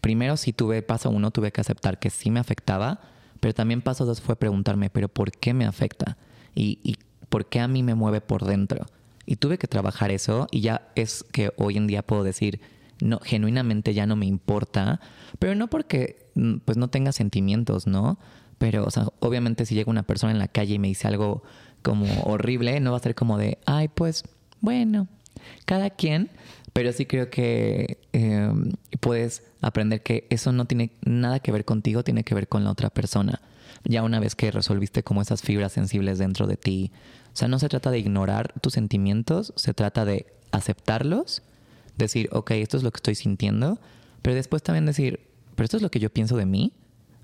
[0.00, 3.00] primero sí tuve, paso uno, tuve que aceptar que sí me afectaba,
[3.40, 6.16] pero también paso dos fue preguntarme, pero ¿por qué me afecta?
[6.54, 6.96] Y
[7.28, 8.86] por qué a mí me mueve por dentro.
[9.26, 12.60] Y tuve que trabajar eso y ya es que hoy en día puedo decir,
[13.00, 15.00] no, genuinamente ya no me importa,
[15.38, 18.18] pero no porque mm, pues no tenga sentimientos, ¿no?
[18.58, 21.42] Pero, o sea, obviamente si llega una persona en la calle y me dice algo
[21.82, 24.24] como horrible, no va a ser como de, ay, pues,
[24.60, 25.08] bueno,
[25.66, 26.30] cada quien,
[26.74, 28.52] pero sí creo que eh,
[28.98, 32.72] puedes aprender que eso no tiene nada que ver contigo, tiene que ver con la
[32.72, 33.40] otra persona.
[33.84, 36.90] Ya una vez que resolviste como esas fibras sensibles dentro de ti.
[37.32, 41.42] O sea, no se trata de ignorar tus sentimientos, se trata de aceptarlos,
[41.96, 43.78] decir, ok, esto es lo que estoy sintiendo,
[44.20, 45.20] pero después también decir,
[45.54, 46.72] pero esto es lo que yo pienso de mí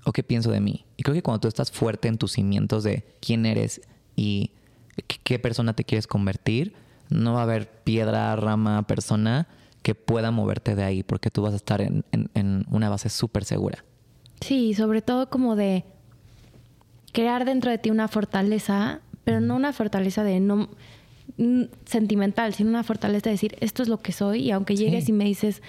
[0.05, 0.85] o qué pienso de mí.
[0.95, 3.81] Y creo que cuando tú estás fuerte en tus cimientos de quién eres
[4.15, 4.51] y
[5.23, 6.73] qué persona te quieres convertir,
[7.11, 9.47] no va a haber piedra, rama, persona
[9.83, 13.09] que pueda moverte de ahí, porque tú vas a estar en, en- en una base
[13.09, 13.83] súper segura.
[14.39, 15.85] Sí, sobre todo como de
[17.13, 20.69] crear dentro de ti una fortaleza, pero no una fortaleza de no
[21.85, 25.11] sentimental, sino una fortaleza de decir esto es lo que soy y aunque llegues Sí.
[25.11, 25.61] y me dices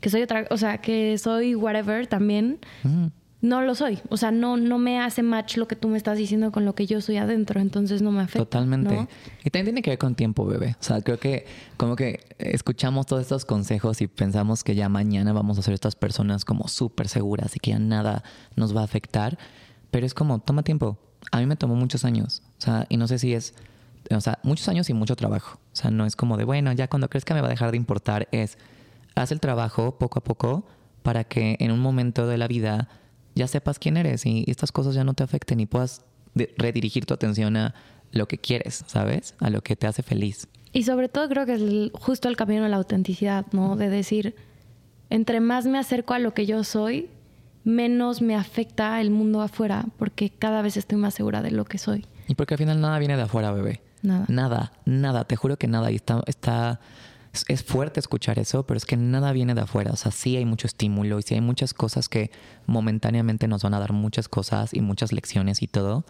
[0.00, 3.06] que soy otra, o sea, que soy whatever también, Mm.
[3.42, 3.98] No lo soy.
[4.10, 6.74] O sea, no no me hace match lo que tú me estás diciendo con lo
[6.74, 8.44] que yo soy adentro, entonces no me afecta.
[8.44, 8.94] Totalmente.
[8.94, 9.08] ¿no?
[9.44, 10.76] Y también tiene que ver con tiempo, bebé.
[10.78, 15.32] O sea, creo que como que escuchamos todos estos consejos y pensamos que ya mañana
[15.32, 18.22] vamos a ser estas personas como súper seguras y que ya nada
[18.56, 19.38] nos va a afectar.
[19.90, 20.98] Pero es como, toma tiempo.
[21.32, 22.42] A mí me tomó muchos años.
[22.58, 23.54] O sea, y no sé si es,
[24.10, 25.58] o sea, muchos años y mucho trabajo.
[25.72, 27.70] O sea, no es como de, bueno, ya cuando crees que me va a dejar
[27.70, 28.58] de importar, es,
[29.14, 30.64] haz el trabajo poco a poco
[31.02, 32.88] para que en un momento de la vida
[33.40, 36.04] ya sepas quién eres y estas cosas ya no te afecten y puedas
[36.58, 37.74] redirigir tu atención a
[38.12, 39.34] lo que quieres, ¿sabes?
[39.40, 40.46] A lo que te hace feliz.
[40.72, 43.76] Y sobre todo creo que es el- justo el camino de la autenticidad, ¿no?
[43.76, 44.34] De decir,
[45.08, 47.08] entre más me acerco a lo que yo soy,
[47.64, 51.78] menos me afecta el mundo afuera, porque cada vez estoy más segura de lo que
[51.78, 52.04] soy.
[52.28, 53.80] Y porque al final nada viene de afuera, bebé.
[54.02, 54.24] Nada.
[54.28, 55.90] Nada, nada, te juro que nada.
[55.90, 56.80] Y está, está,
[57.48, 59.92] es- fuerte escuchar eso, pero es que nada viene de afuera.
[59.92, 62.30] O sea, sí hay mucho estímulo y sí hay muchas cosas que
[62.66, 66.04] momentáneamente nos van a dar muchas cosas y muchas lecciones y todo.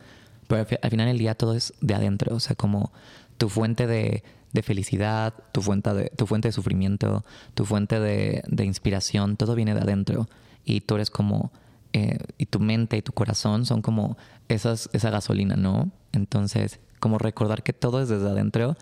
[0.48, 2.35] Pero al final del día todo es de adentro.
[2.35, 2.92] O sea, como
[3.38, 8.42] tu fuente de, de felicidad, tu fuente de, tu fuente de sufrimiento, tu fuente de,
[8.48, 10.28] de inspiración, todo viene de adentro.
[10.64, 11.52] Y tú eres como,
[11.92, 14.16] eh, y tu mente y tu corazón son como
[14.48, 15.90] esas, esa gasolina, ¿no?
[16.12, 18.76] Entonces, como recordar que todo es desde adentro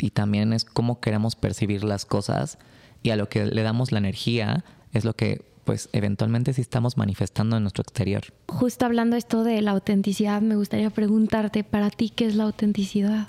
[0.00, 2.58] y, también es cómo queremos percibir las cosas
[3.02, 6.96] y a lo que le damos la energía es lo que pues eventualmente sí estamos
[6.96, 8.24] manifestando en nuestro exterior.
[8.48, 13.28] Justo hablando esto de la autenticidad, me gustaría preguntarte, para ti, ¿qué es la autenticidad?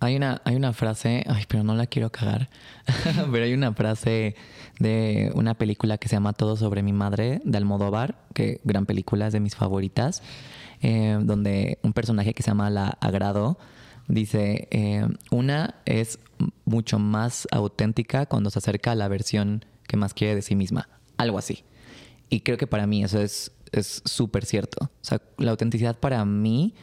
[0.00, 2.48] Hay una, hay una frase, ay, pero no la quiero cagar,
[3.32, 4.36] pero hay una frase
[4.78, 9.26] de una película que se llama Todo sobre mi madre, de Almodóvar, que gran película,
[9.26, 10.22] es de mis favoritas,
[10.80, 13.58] eh, donde un personaje que se llama La Agrado
[14.08, 16.18] dice, eh, una es
[16.64, 20.88] mucho más auténtica cuando se acerca a la versión que más quiere de sí misma,
[21.16, 21.64] algo así.
[22.30, 24.84] Y creo que para mí eso es es súper cierto.
[24.84, 26.74] O sea, la autenticidad para mí,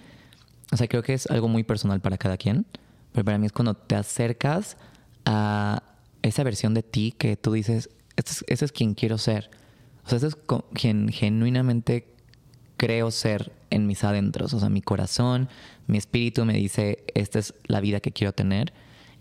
[0.72, 2.66] o sea, creo que es algo muy personal para cada quien,
[3.12, 4.78] pero para mí es cuando te acercas
[5.26, 5.84] a
[6.22, 9.50] esa versión de ti que tú dices, este es, ese es quien quiero ser.
[10.06, 10.38] O sea, ese es
[10.74, 12.15] quien genuinamente
[12.78, 14.54] creo ser en mis adentros.
[14.54, 15.50] O sea, mi corazón,
[15.88, 18.74] mi espíritu me dice, esta es la vida que quiero tener.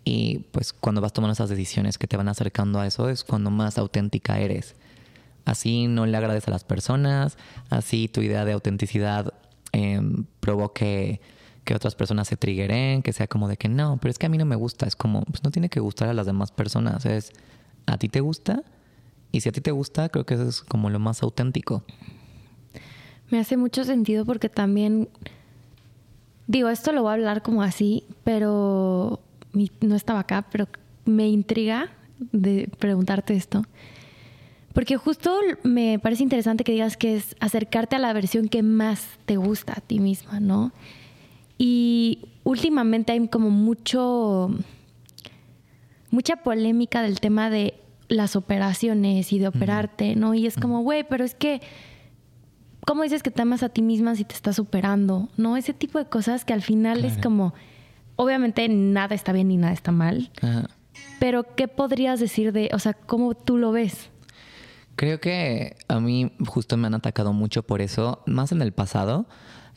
[0.05, 3.51] Y pues cuando vas tomando esas decisiones que te van acercando a eso es cuando
[3.51, 4.75] más auténtica eres.
[5.45, 7.37] Así no le agrades a las personas,
[7.71, 9.35] así tu idea de autenticidad
[9.73, 10.01] eh,
[10.41, 11.21] provoque
[11.65, 14.29] que otras personas se triggeren, que sea como de que no, pero es que a
[14.29, 14.87] mí no me gusta.
[14.87, 17.07] Es como, pues no tiene que gustar a las demás personas.
[17.07, 17.33] Es,
[17.87, 18.63] a ti te gusta
[19.33, 21.83] y si a ti te gusta, creo que eso es como lo más auténtico.
[23.31, 25.09] Me hace mucho sentido porque también
[26.47, 29.21] digo, esto lo voy a hablar como así, pero
[29.81, 30.69] no estaba acá, pero
[31.05, 31.91] me intriga
[32.33, 33.65] de preguntarte esto.
[34.73, 39.07] Porque justo me parece interesante que digas que es acercarte a la versión que más
[39.25, 40.73] te gusta a ti misma, ¿no?
[41.59, 44.51] Y últimamente hay como mucho,
[46.11, 47.75] mucha polémica del tema de
[48.09, 50.35] las operaciones y de operarte, ¿no?
[50.35, 51.61] Y es como, güey, pero es que,
[52.87, 55.29] ¿cómo dices que te amas a ti misma si te estás operando?
[55.37, 55.57] ¿No?
[55.57, 57.55] Ese tipo de cosas que al final es como,
[58.17, 60.31] obviamente nada está bien ni nada está mal.
[61.19, 64.11] Pero, ¿qué podrías decir de, o sea, cómo tú lo ves?
[64.97, 69.27] Creo que a mí justo me han atacado mucho por eso, más en el pasado,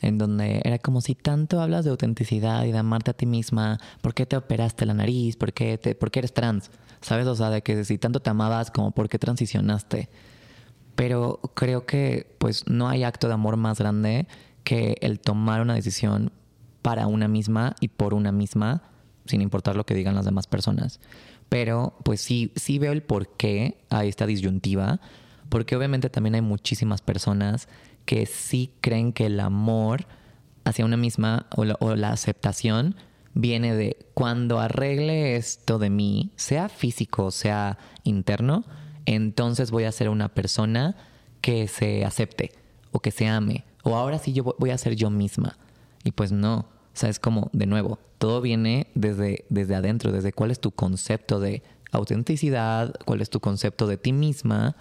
[0.00, 3.80] en donde era como si tanto hablas de autenticidad y de amarte a ti misma,
[4.00, 5.36] ¿por qué te operaste la nariz?
[5.36, 6.70] ¿Por qué, te, por qué eres trans?
[7.00, 7.26] ¿Sabes?
[7.26, 10.08] O sea, de que si tanto te amabas, como por qué transicionaste.
[10.98, 14.26] Pero creo que pues no hay acto de amor más grande
[14.64, 16.32] que el tomar una decisión
[16.82, 18.82] para una misma y por una misma,
[19.24, 20.98] sin importar lo que digan las demás personas.
[21.48, 25.00] Pero pues sí, sí veo el por qué hay esta disyuntiva,
[25.48, 27.68] porque obviamente también hay muchísimas personas
[28.04, 30.08] que sí creen que el amor
[30.64, 32.96] hacia una misma o la, aceptación
[33.34, 38.64] viene de cuando arregle esto de mí, sea físico, sea interno,
[39.14, 40.94] entonces voy a ser una persona
[41.40, 42.52] que se acepte
[42.92, 43.64] o que se ame.
[43.82, 45.56] O ahora sí yo voy a ser yo misma.
[46.04, 46.58] Y pues no.
[46.58, 50.72] O sea, es como, de nuevo, todo viene desde, desde adentro, desde cuál es tu
[50.72, 54.76] concepto de autenticidad, cuál es tu concepto de ti misma,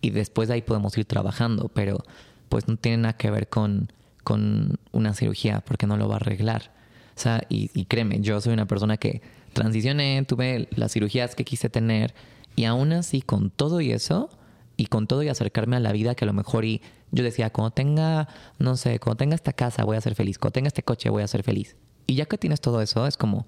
[0.00, 2.04] y después de ahí podemos ir trabajando, pero
[2.48, 3.90] pues no tiene nada que ver con,
[4.22, 6.70] con una cirugía, porque no lo va a arreglar.
[7.16, 9.22] O sea, y, y créeme, yo soy una persona que
[9.54, 12.14] transicioné, tuve las cirugías que quise tener,
[12.56, 14.30] y aún así, con todo y eso,
[14.76, 17.50] y con todo y acercarme a la vida que a lo mejor y yo decía,
[17.50, 20.82] cuando tenga, no sé, cuando tenga esta casa voy a ser feliz, cuando tenga este
[20.82, 21.76] coche voy a ser feliz.
[22.06, 23.46] Y ya que tienes todo eso, es como,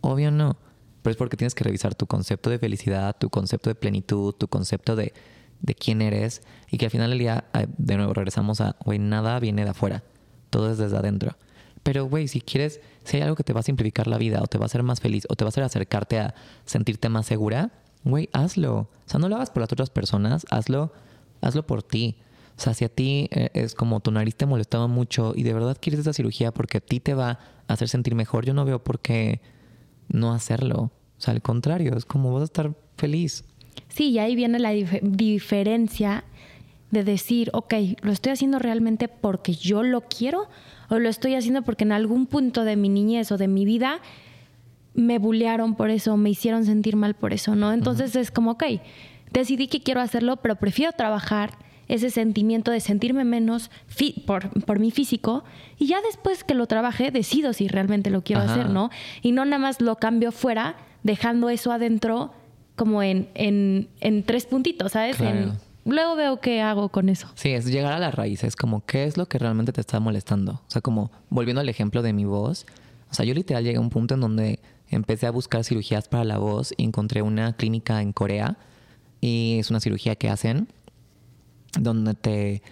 [0.00, 0.56] obvio no,
[1.02, 4.48] pero es porque tienes que revisar tu concepto de felicidad, tu concepto de plenitud, tu
[4.48, 5.12] concepto de,
[5.60, 8.98] de quién eres y que al final del día, eh, de nuevo, regresamos a, güey,
[8.98, 10.02] nada viene de afuera,
[10.50, 11.36] todo es desde adentro.
[11.82, 14.46] Pero, güey, si quieres, si hay algo que te va a simplificar la vida o
[14.46, 16.34] te va a hacer más feliz o te va a hacer acercarte a
[16.64, 17.72] sentirte más segura,
[18.04, 18.76] güey, hazlo.
[18.76, 20.92] O sea, no lo hagas por las otras personas, hazlo,
[21.40, 22.16] hazlo por ti.
[22.56, 25.52] O sea, si a ti eh, es como tu nariz te molestaba mucho y de
[25.52, 28.64] verdad quieres esa cirugía porque a ti te va a hacer sentir mejor, yo no
[28.64, 29.40] veo por qué
[30.08, 30.90] no hacerlo.
[31.18, 33.44] O sea, al contrario, es como vas a estar feliz.
[33.88, 36.24] Sí, y ahí viene la diferencia
[36.90, 40.48] de decir, ok, ¿lo estoy haciendo realmente porque yo lo quiero?
[40.90, 44.00] ¿O lo estoy haciendo porque en algún punto de mi niñez o de mi vida
[44.94, 47.72] me bullearon por eso, me hicieron sentir mal por eso, ¿no?
[47.72, 48.64] Entonces es como, ok,
[49.30, 51.52] decidí que quiero hacerlo, pero prefiero trabajar
[51.88, 53.70] ese sentimiento de sentirme menos
[54.26, 55.44] por, por, mi físico
[55.78, 58.90] y ya después que lo trabaje decido si realmente lo quiero hacer, ¿no?
[59.20, 62.32] Y no nada más lo cambio fuera, dejando eso adentro
[62.76, 65.18] como en, en, en tres puntitos, ¿sabes?
[65.84, 67.28] luego veo qué hago con eso.
[67.34, 70.00] Sí, es llegar a la raíz, es como qué es lo que realmente te está
[70.00, 70.52] molestando.
[70.52, 72.66] O sea, como volviendo al ejemplo de mi voz,
[73.10, 74.60] o sea, yo literal llegué a un punto en donde
[74.94, 78.56] empecé a buscar cirugías para la voz y encontré una clínica en Corea
[79.20, 80.68] y es una cirugía que hacen
[81.78, 82.62] donde te,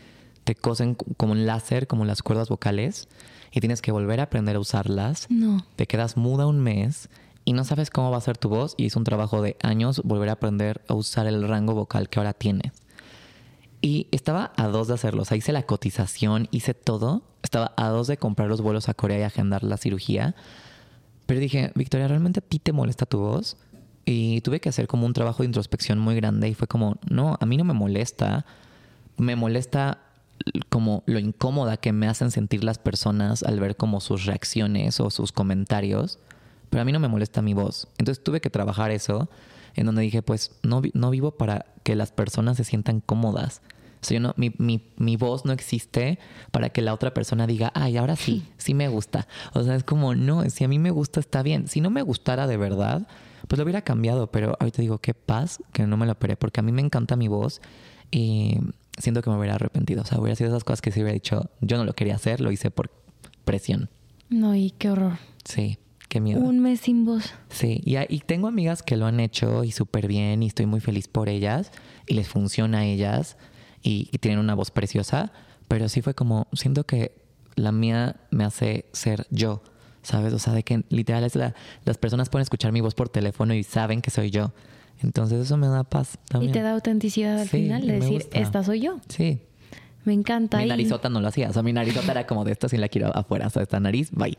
[0.44, 3.08] te cosen como un láser, como las cuerdas vocales
[3.52, 5.26] y tienes que volver a aprender a usarlas.
[5.28, 5.64] No.
[5.76, 7.08] Te quedas muda un mes
[7.44, 10.02] y no sabes cómo va a ser tu voz y es un trabajo de años
[10.04, 12.72] volver a aprender a usar el rango vocal que ahora tienes.
[13.82, 15.22] Y estaba a dos de hacerlo.
[15.22, 17.22] O sea, hice la cotización, hice todo.
[17.42, 20.34] Estaba a dos de comprar los vuelos a Corea y agendar la cirugía.
[21.30, 23.56] Pero dije, Victoria, ¿realmente a ti te molesta tu voz?
[24.04, 27.38] Y tuve que hacer como un trabajo de introspección muy grande y fue como, no,
[27.38, 28.44] a mí no me molesta.
[29.16, 29.98] Me molesta
[30.70, 35.08] como lo incómoda que me hacen sentir las personas al ver como sus reacciones o
[35.08, 36.18] sus comentarios.
[36.68, 37.86] Pero a mí no me molesta mi voz.
[37.98, 39.30] Entonces tuve que trabajar eso
[39.76, 43.62] en donde dije, pues no, no vivo para que las personas se sientan cómodas.
[44.00, 46.18] O sea, yo no, mi, mi, mi, voz no existe
[46.50, 49.26] para que la otra persona diga, ay, ahora sí, sí me gusta.
[49.52, 51.68] O sea, es como, no, si a mí me gusta, está bien.
[51.68, 53.06] Si no me gustara de verdad,
[53.48, 54.30] pues lo hubiera cambiado.
[54.30, 57.16] Pero ahorita digo, qué paz que no me lo operé, porque a mí me encanta
[57.16, 57.60] mi voz
[58.10, 58.58] y
[58.98, 60.02] siento que me hubiera arrepentido.
[60.02, 62.40] O sea, hubiera sido esas cosas que se hubiera dicho, yo no lo quería hacer,
[62.40, 62.90] lo hice por
[63.44, 63.90] presión.
[64.30, 65.18] No, y qué horror.
[65.44, 65.78] Sí.
[66.08, 66.40] Qué miedo.
[66.40, 67.32] Un mes sin voz.
[67.50, 70.80] Sí, y, y tengo amigas que lo han hecho y súper bien y estoy muy
[70.80, 71.70] feliz por ellas
[72.08, 73.36] y les funciona a ellas
[73.82, 75.32] y, tienen una voz preciosa,
[75.68, 77.12] pero sí fue como, siento que
[77.54, 79.62] la mía me hace ser yo,
[80.02, 80.32] ¿sabes?
[80.32, 83.54] O sea, de que literal es la, las personas pueden escuchar mi voz por teléfono
[83.54, 84.52] y saben que soy yo.
[85.02, 86.50] Entonces eso me da paz también.
[86.50, 88.98] Y te da autenticidad al final de decir, esta soy yo.
[89.08, 89.40] Sí.
[90.04, 90.58] Me encanta.
[90.58, 91.48] Mi y- narizota no lo hacía.
[91.50, 93.46] O sea, mi narizota era como de esta, si la quiero afuera.
[93.46, 94.36] O sea, esta nariz, bye.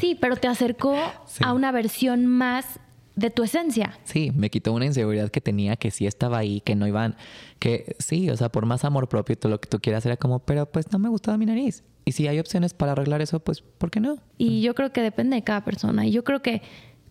[0.00, 1.42] Sí, pero te acercó Sí.
[1.44, 2.80] a una versión más
[3.16, 3.98] de tu esencia.
[4.04, 7.16] Sí, me quitó una inseguridad que tenía, que sí estaba ahí, que no iban,
[7.58, 10.16] que sí, o sea, por más amor propio y todo lo que tú quieras era
[10.16, 11.82] como, pero pues no me gustaba mi nariz.
[12.04, 14.18] Y si hay opciones para arreglar eso, pues, ¿por qué no?
[14.38, 16.06] Y yo creo que depende de cada persona.
[16.06, 16.62] Y yo creo que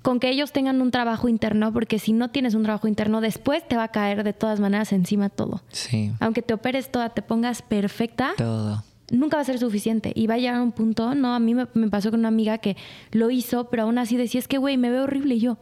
[0.02, 3.68] con que ellos tengan un trabajo interno, porque si no tienes un trabajo interno, después
[3.68, 5.64] te va a caer de todas maneras encima todo.
[5.70, 8.84] Sí, Aunque te operes toda, te pongas perfecta, todo.
[9.12, 10.12] nunca va a ser suficiente.
[10.16, 12.30] Y va a llegar a un punto, no, a mí me, me pasó con una
[12.30, 12.78] amiga que
[13.12, 15.36] lo hizo, pero aún así decía, es que, güey, me veo horrible.
[15.36, 15.58] Y yo,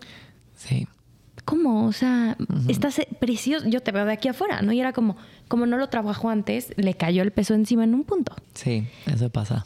[0.67, 0.88] Sí,
[1.45, 1.86] ¿cómo?
[1.86, 3.67] O sea, estás eh, precioso.
[3.67, 4.71] Yo te veo de aquí afuera, ¿no?
[4.71, 8.04] Y era como, como no lo trabajó antes, le cayó el peso encima en un
[8.04, 8.36] punto.
[8.54, 9.65] sí, eso pasa.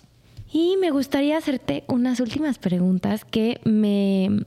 [0.52, 4.46] Y me gustaría hacerte unas últimas preguntas que me...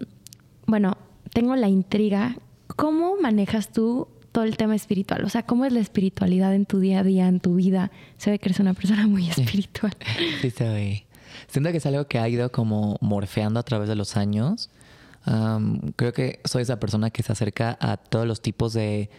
[0.67, 0.97] Bueno,
[1.35, 2.37] tengo la intriga.
[2.75, 5.25] ¿Cómo manejas tú todo el tema espiritual?
[5.25, 7.91] O sea, ¿cómo es la espiritualidad en tu día a día, en tu vida?
[8.17, 9.95] Se ve que eres una persona muy espiritual.
[10.41, 11.07] Sí, se ve.
[11.49, 14.71] Siento que es algo que ha ido como morfeando a través de los años.
[15.97, 19.11] Creo que soy esa persona que se acerca a todos los tipos de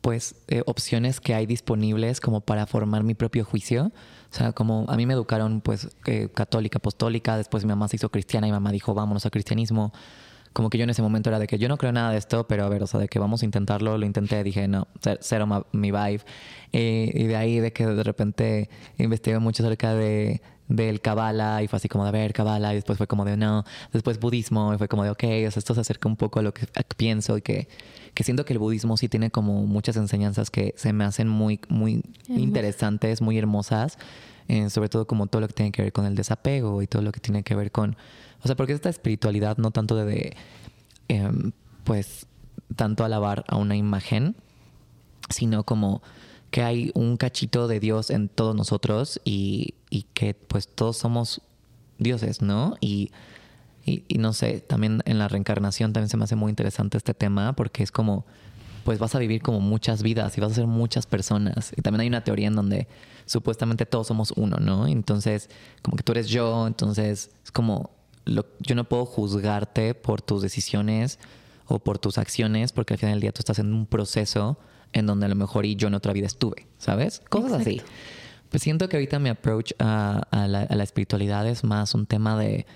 [0.00, 3.86] pues eh, opciones que hay disponibles como para formar mi propio juicio.
[4.30, 7.96] O sea, como a mí me educaron pues eh, católica, apostólica, después mi mamá se
[7.96, 9.92] hizo cristiana y mi mamá dijo vámonos al cristianismo.
[10.52, 12.46] Como que yo en ese momento era de que yo no creo nada de esto,
[12.46, 15.18] pero a ver, o sea, de que vamos a intentarlo, lo intenté, dije no, cer-
[15.22, 16.20] cero mi vibe.
[16.72, 20.42] Eh, y de ahí de que de repente investigué mucho acerca de
[20.76, 23.36] del Kabbalah y fue así como de a ver Kabbalah y después fue como de
[23.36, 26.40] no, después budismo y fue como de ok, o sea, esto se acerca un poco
[26.40, 27.68] a lo que pienso y que,
[28.14, 31.60] que siento que el budismo sí tiene como muchas enseñanzas que se me hacen muy,
[31.68, 33.98] muy interesantes, muy hermosas,
[34.48, 37.02] eh, sobre todo como todo lo que tiene que ver con el desapego y todo
[37.02, 37.96] lo que tiene que ver con,
[38.42, 40.36] o sea, porque esta espiritualidad no tanto de, de,
[41.08, 41.52] em,
[41.84, 42.26] pues,
[42.76, 44.36] tanto alabar a una imagen,
[45.28, 46.02] sino como
[46.52, 51.40] que hay un cachito de Dios en todos nosotros y, y que pues todos somos
[51.98, 52.76] dioses, ¿no?
[52.80, 53.10] Y,
[53.84, 57.54] y, no sé, también en la reencarnación también se me hace muy interesante este tema
[57.54, 58.24] porque es como,
[58.84, 61.72] pues vas a vivir como muchas vidas y vas a ser muchas personas.
[61.76, 62.86] Y también hay una teoría en donde
[63.26, 64.86] supuestamente todos somos uno, ¿no?
[64.86, 65.48] Entonces,
[65.82, 67.90] como que tú eres yo, entonces es como,
[68.24, 71.18] lo- yo no puedo juzgarte por tus decisiones
[71.66, 74.58] o por tus acciones porque al final del día tú estás en un proceso
[74.92, 77.22] en donde a lo mejor y yo en otra vida estuve, ¿sabes?
[77.28, 77.70] Cosas así.
[77.76, 77.92] Exacto.
[78.50, 82.04] Pues siento que ahorita mi approach a, a la, a la espiritualidad es más un
[82.06, 82.66] tema de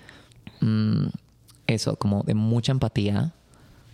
[0.61, 1.05] mm,
[1.67, 3.33] eso, como de mucha empatía,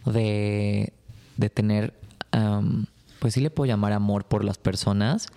[0.06, 0.94] de,
[1.38, 1.94] de tener,
[2.32, 2.86] am,
[3.20, 5.28] pues sí le puedo llamar amor por las personas,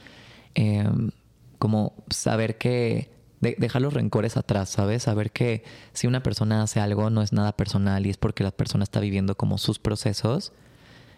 [0.55, 1.11] em,
[1.59, 5.03] como saber que, de- dejar los rencores atrás, ¿sabes?
[5.05, 8.51] Saber que si una persona hace algo no es nada personal y es porque la
[8.53, 10.53] persona está viviendo como sus procesos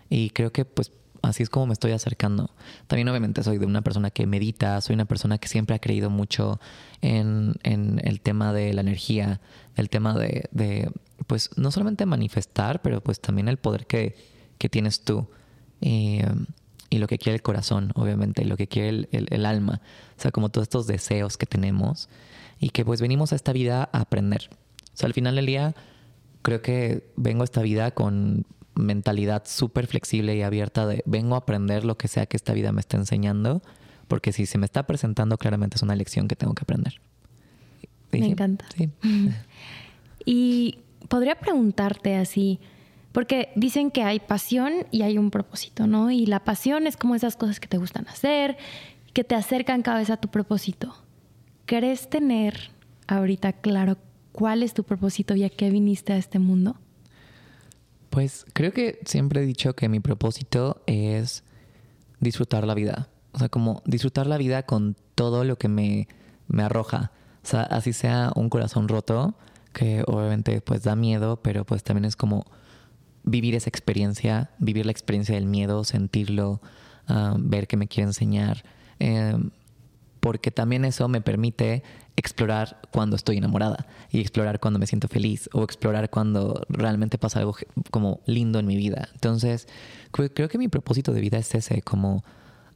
[0.08, 0.90] y creo que pues
[1.22, 2.50] así es como me estoy acercando.
[2.86, 6.10] También obviamente soy de una persona que medita, soy una persona que siempre ha creído
[6.10, 6.60] mucho
[7.00, 9.40] en, en el tema de la energía,
[9.76, 10.90] el tema de, de,
[11.26, 14.16] pues no solamente manifestar, pero pues también el poder que,
[14.58, 15.28] que tienes tú.
[15.80, 16.46] Y, um,
[16.90, 19.80] y lo que quiere el corazón, obviamente, y lo que quiere el, el- el alma.
[20.16, 22.08] O sea, como todos estos deseos que tenemos
[22.58, 24.48] y que pues venimos a esta vida a aprender.
[24.50, 25.74] O sea, al final del día,
[26.42, 28.46] creo que vengo a esta vida con
[28.78, 32.72] mentalidad súper flexible y abierta de vengo a aprender lo que sea que esta vida
[32.72, 33.62] me está enseñando,
[34.06, 37.00] porque si se me está presentando, claramente es una lección que tengo que aprender.
[38.12, 38.64] Me encanta.
[38.76, 38.90] Sí.
[40.24, 42.60] Y podría preguntarte así,
[43.12, 46.10] porque dicen que hay pasión y hay un propósito, ¿no?
[46.10, 48.56] Y la pasión es como esas cosas que te gustan hacer,
[49.12, 50.94] que te acercan cada vez a tu propósito.
[51.66, 52.70] ¿Crees tener
[53.06, 53.98] ahorita claro
[54.32, 56.76] cuál es tu propósito y a qué viniste a este mundo?
[58.18, 61.44] Pues creo que siempre he dicho que mi propósito es
[62.18, 63.08] disfrutar la vida.
[63.30, 66.08] O sea, como disfrutar la vida con todo lo que me,
[66.48, 67.12] me arroja.
[67.44, 69.36] O sea, así sea un corazón roto,
[69.72, 72.44] que obviamente pues da miedo, pero pues también es como
[73.22, 76.60] vivir esa experiencia, vivir la experiencia del miedo, sentirlo,
[77.06, 78.64] ah, ver qué me quiere enseñar.
[78.98, 79.38] Eh,
[80.20, 81.82] porque también eso me permite
[82.16, 87.38] explorar cuando estoy enamorada y explorar cuando me siento feliz o explorar cuando realmente pasa
[87.38, 87.54] algo
[87.90, 89.08] como lindo en mi vida.
[89.14, 89.68] Entonces,
[90.12, 92.24] cre- creo que mi propósito de vida es ese, como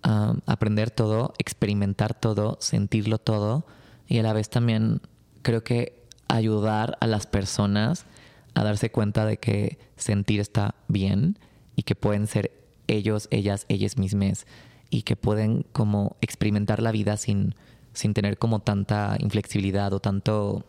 [0.03, 3.66] aprender todo, experimentar todo, sentirlo todo
[4.09, 5.01] y a la vez también
[5.43, 8.07] creo que ayudar a las personas
[8.55, 11.38] a darse cuenta de que sentir está bien
[11.76, 12.53] y que pueden ser
[12.88, 14.47] ellos, ellas, ellas mismas
[14.93, 17.55] y que pueden como experimentar la vida sin,
[17.95, 20.66] sin tener como tanta inflexibilidad o tanto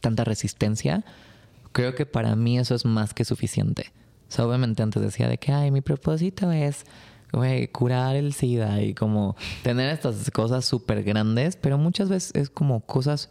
[0.00, 1.04] tanta resistencia,
[1.70, 3.92] creo que para mí eso es más que suficiente.
[4.28, 6.84] O sea, obviamente antes decía de que, ay, mi propósito es
[7.70, 12.80] curar el SIDA y como tener estas cosas súper grandes, pero muchas veces es como
[12.80, 13.30] cosas,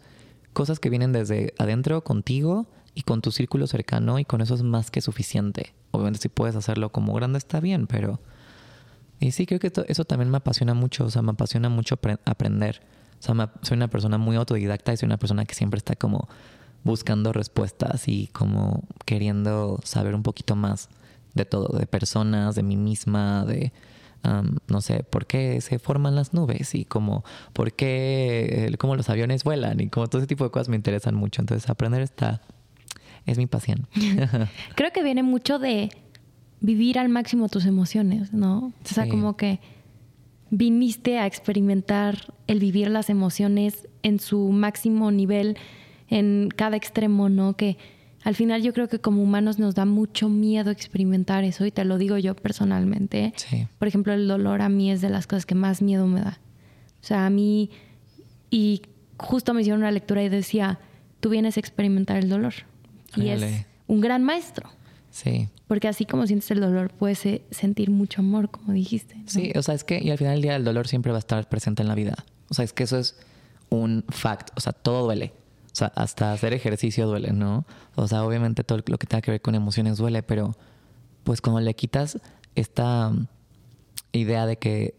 [0.53, 2.65] cosas que vienen desde adentro contigo
[2.95, 5.73] y con tu círculo cercano y con eso es más que suficiente.
[5.91, 8.21] Obviamente si puedes hacerlo como grande está bien, pero...
[9.22, 12.82] Y sí, creo que eso también me apasiona mucho, o sea, me apasiona mucho aprender.
[13.19, 16.28] O sea, soy una persona muy autodidacta y soy una persona que siempre está como
[16.84, 20.89] buscando respuestas y como queriendo saber un poquito más
[21.36, 23.72] de todo, de personas, de mí misma, de,
[24.67, 29.43] no sé, por qué se forman las nubes y como, por qué, cómo los aviones
[29.43, 31.43] vuelan y como todo ese tipo de cosas me interesan mucho.
[31.43, 32.41] Entonces, aprender está,
[33.28, 33.88] es mi pasión.
[34.76, 35.91] Creo que viene mucho de
[36.62, 38.72] vivir al máximo tus emociones, ¿no?
[38.84, 39.59] O sea, como que
[40.51, 45.57] viniste a experimentar el vivir las emociones en su máximo nivel,
[46.07, 47.55] en cada extremo, ¿no?
[47.55, 47.78] Que
[48.24, 51.84] al final yo creo que como humanos nos da mucho miedo experimentar eso y te
[51.84, 53.34] lo digo yo personalmente.
[53.38, 53.68] Sí.
[53.80, 56.39] Por ejemplo, el dolor a mí es de las cosas que más miedo me da.
[57.01, 57.72] O sea, a mí,
[58.51, 58.84] y
[59.18, 60.80] justo me hicieron una lectura y decía,
[61.20, 62.53] tú vienes a experimentar el dolor.
[63.16, 64.70] Y es un gran maestro.
[65.12, 65.49] Sí.
[65.68, 69.16] Porque así como sientes el dolor, puedes eh, sentir mucho amor, como dijiste.
[69.28, 71.20] Sí, o sea, es que, y al final del día el dolor siempre va a
[71.20, 72.16] estar presente en la vida.
[72.49, 73.18] O sea, es que eso es
[73.70, 74.49] un fact.
[74.55, 75.34] O sea, todo duele.
[75.68, 77.66] O sea, hasta hacer ejercicio duele, ¿no?
[77.95, 80.57] O sea, obviamente todo lo que tenga que ver con emociones duele, pero
[81.24, 82.20] pues cuando le quitas
[82.55, 83.28] esta um,
[84.12, 84.95] idea de que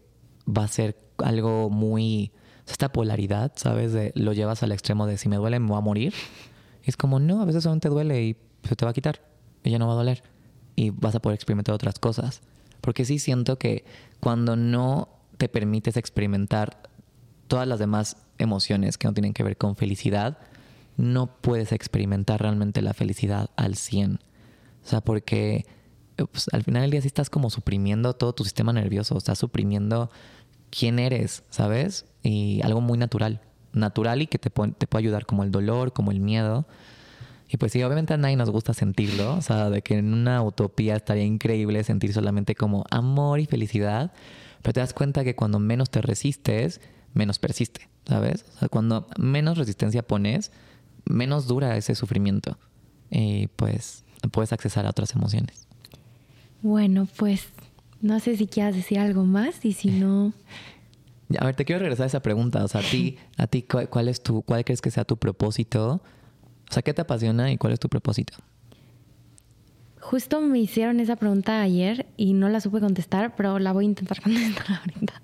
[0.47, 2.31] va a ser algo muy...
[2.65, 3.91] Esta polaridad, ¿sabes?
[3.91, 6.13] De lo llevas al extremo de si me duele me voy a morir.
[6.83, 9.32] es como, no, a veces solamente duele y se te va a quitar.
[9.63, 10.23] Ya no va a doler.
[10.75, 12.41] Y vas a poder experimentar otras cosas.
[12.81, 13.85] Porque sí siento que
[14.19, 16.89] cuando no te permites experimentar
[17.47, 20.37] todas las demás emociones que no tienen que ver con felicidad,
[20.97, 24.15] no puedes experimentar realmente la felicidad al 100.
[24.15, 25.65] O sea, porque
[26.15, 30.11] pues, al final del día sí estás como suprimiendo todo tu sistema nervioso, estás suprimiendo
[30.69, 32.05] quién eres, ¿sabes?
[32.21, 33.41] Y algo muy natural,
[33.71, 36.67] natural y que te, te puede ayudar como el dolor, como el miedo.
[37.53, 40.41] Y pues sí, obviamente a nadie nos gusta sentirlo, o sea, de que en una
[40.41, 44.11] utopía estaría increíble sentir solamente como amor y felicidad,
[44.63, 46.81] pero te das cuenta que cuando menos te resistes,
[47.13, 48.43] menos persiste, ¿sabes?
[48.55, 50.51] O sea, cuando menos resistencia pones,
[51.05, 52.57] menos dura ese sufrimiento
[53.11, 55.67] y pues puedes accesar a otras emociones.
[56.63, 57.45] Bueno, pues
[58.01, 60.33] no sé si quieras decir algo más y si no...
[61.39, 62.63] A ver, te quiero regresar a esa pregunta.
[62.63, 66.03] O sea, a ti, a ti ¿cuál, es tu, cuál crees que sea tu propósito?
[66.73, 68.33] O sea, ¿qué te apasiona y cuál es tu propósito?
[69.99, 73.87] Justo me hicieron esa pregunta ayer y no la supe contestar, pero la voy a
[73.87, 75.21] intentar contestar ahorita.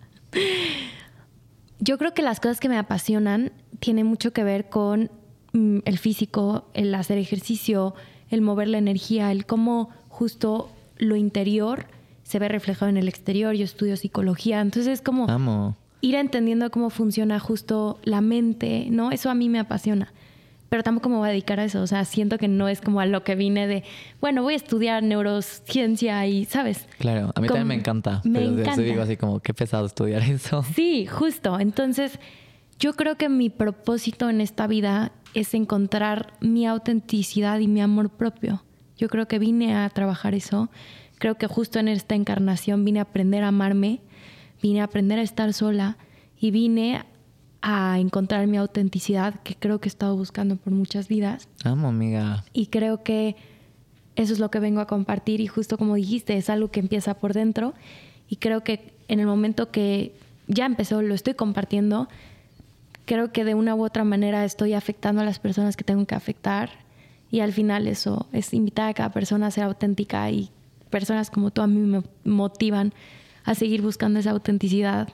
[1.79, 5.09] Yo creo que las cosas que me apasionan tienen mucho que ver con
[5.53, 7.95] Mm, el físico, el hacer ejercicio,
[8.29, 11.87] el mover la energía, el cómo justo lo interior
[12.23, 13.55] se ve reflejado en el exterior.
[13.55, 19.11] Yo estudio psicología, entonces es como ir entendiendo cómo funciona justo la mente, ¿no?
[19.11, 20.13] Eso a mí me apasiona.
[20.69, 22.99] Pero tampoco me voy a dedicar a eso, o sea, siento que no es como
[23.01, 23.83] a lo que vine de,
[24.21, 26.87] bueno, voy a estudiar neurociencia y, ¿sabes?
[26.99, 28.21] Claro, a mí también me encanta.
[28.23, 28.81] Me pero encanta.
[28.81, 30.63] digo así como, qué pesado estudiar eso.
[30.75, 31.59] Sí, justo.
[31.59, 32.19] Entonces,
[32.79, 38.09] yo creo que mi propósito en esta vida es encontrar mi autenticidad y mi amor
[38.09, 38.63] propio.
[38.97, 40.69] Yo creo que vine a trabajar eso.
[41.17, 44.01] Creo que justo en esta encarnación vine a aprender a amarme,
[44.61, 45.97] vine a aprender a estar sola
[46.39, 47.03] y vine
[47.61, 51.47] a encontrar mi autenticidad que creo que he estado buscando por muchas vidas.
[51.63, 52.43] Amo, amiga.
[52.53, 53.35] Y creo que
[54.15, 57.15] eso es lo que vengo a compartir y justo como dijiste, es algo que empieza
[57.15, 57.73] por dentro
[58.27, 60.13] y creo que en el momento que
[60.47, 62.07] ya empezó, lo estoy compartiendo,
[63.05, 66.15] creo que de una u otra manera estoy afectando a las personas que tengo que
[66.15, 66.69] afectar
[67.31, 70.49] y al final eso es invitar a cada persona a ser auténtica y
[70.89, 72.93] personas como tú a mí me motivan
[73.43, 75.09] a seguir buscando esa autenticidad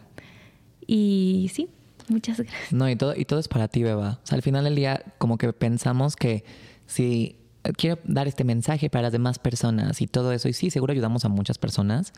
[0.88, 1.70] y sí,
[2.10, 2.72] muchas gracias.
[2.72, 4.20] No, y todo, y todo es para ti, Beba.
[4.24, 6.44] O sea, al final del día como que pensamos que
[6.86, 7.38] si
[7.78, 11.26] quiero dar este mensaje para las demás personas y todo eso, y sí, seguro ayudamos
[11.26, 12.14] a muchas personas,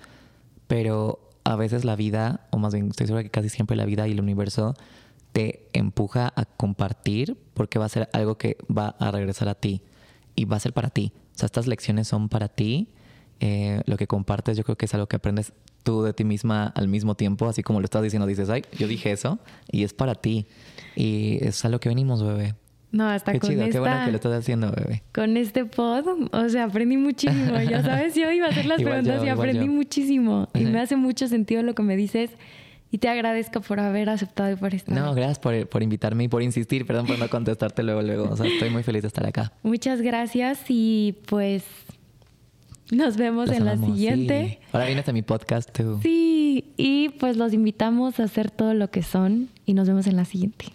[0.68, 4.08] pero a veces la vida, o más bien estoy segura que casi siempre la vida
[4.08, 4.76] y el universo
[5.32, 9.82] te empuja a compartir porque va a ser algo que va a regresar a ti
[10.36, 11.14] y va a ser para ti.
[11.36, 12.90] O sea, estas lecciones son para ti.
[13.40, 16.68] Eh, lo que compartes yo creo que es algo que aprendes tú de ti misma
[16.76, 19.40] al mismo tiempo, así como lo estás diciendo, dices, ay, yo dije eso
[19.72, 20.48] y es para ti.
[20.96, 22.56] Y es a lo que venimos, bebé.
[22.92, 25.04] No, hasta qué con chido, qué bueno que lo estás haciendo, bebé.
[25.14, 27.60] Con este pod, o sea, aprendí muchísimo.
[27.62, 30.48] Ya sabes, yo iba a hacer las preguntas y aprendí muchísimo.
[30.54, 32.32] Y me hace mucho sentido lo que me dices.
[32.90, 34.96] Y te agradezco por haber aceptado y por estar.
[34.96, 36.86] No, gracias por, por, invitarme y por insistir.
[36.86, 38.30] Perdón por no contestarte luego, luego.
[38.30, 39.52] O sea, estoy muy feliz de estar acá.
[39.62, 41.66] Muchas gracias y pues
[42.92, 44.60] nos vemos en la siguiente.
[44.72, 46.00] Ahora vienes a mi podcast tú.
[46.02, 46.66] Sí.
[46.78, 50.26] Y pues los invitamos a hacer todo lo que son y nos vemos en la
[50.26, 50.68] siguiente.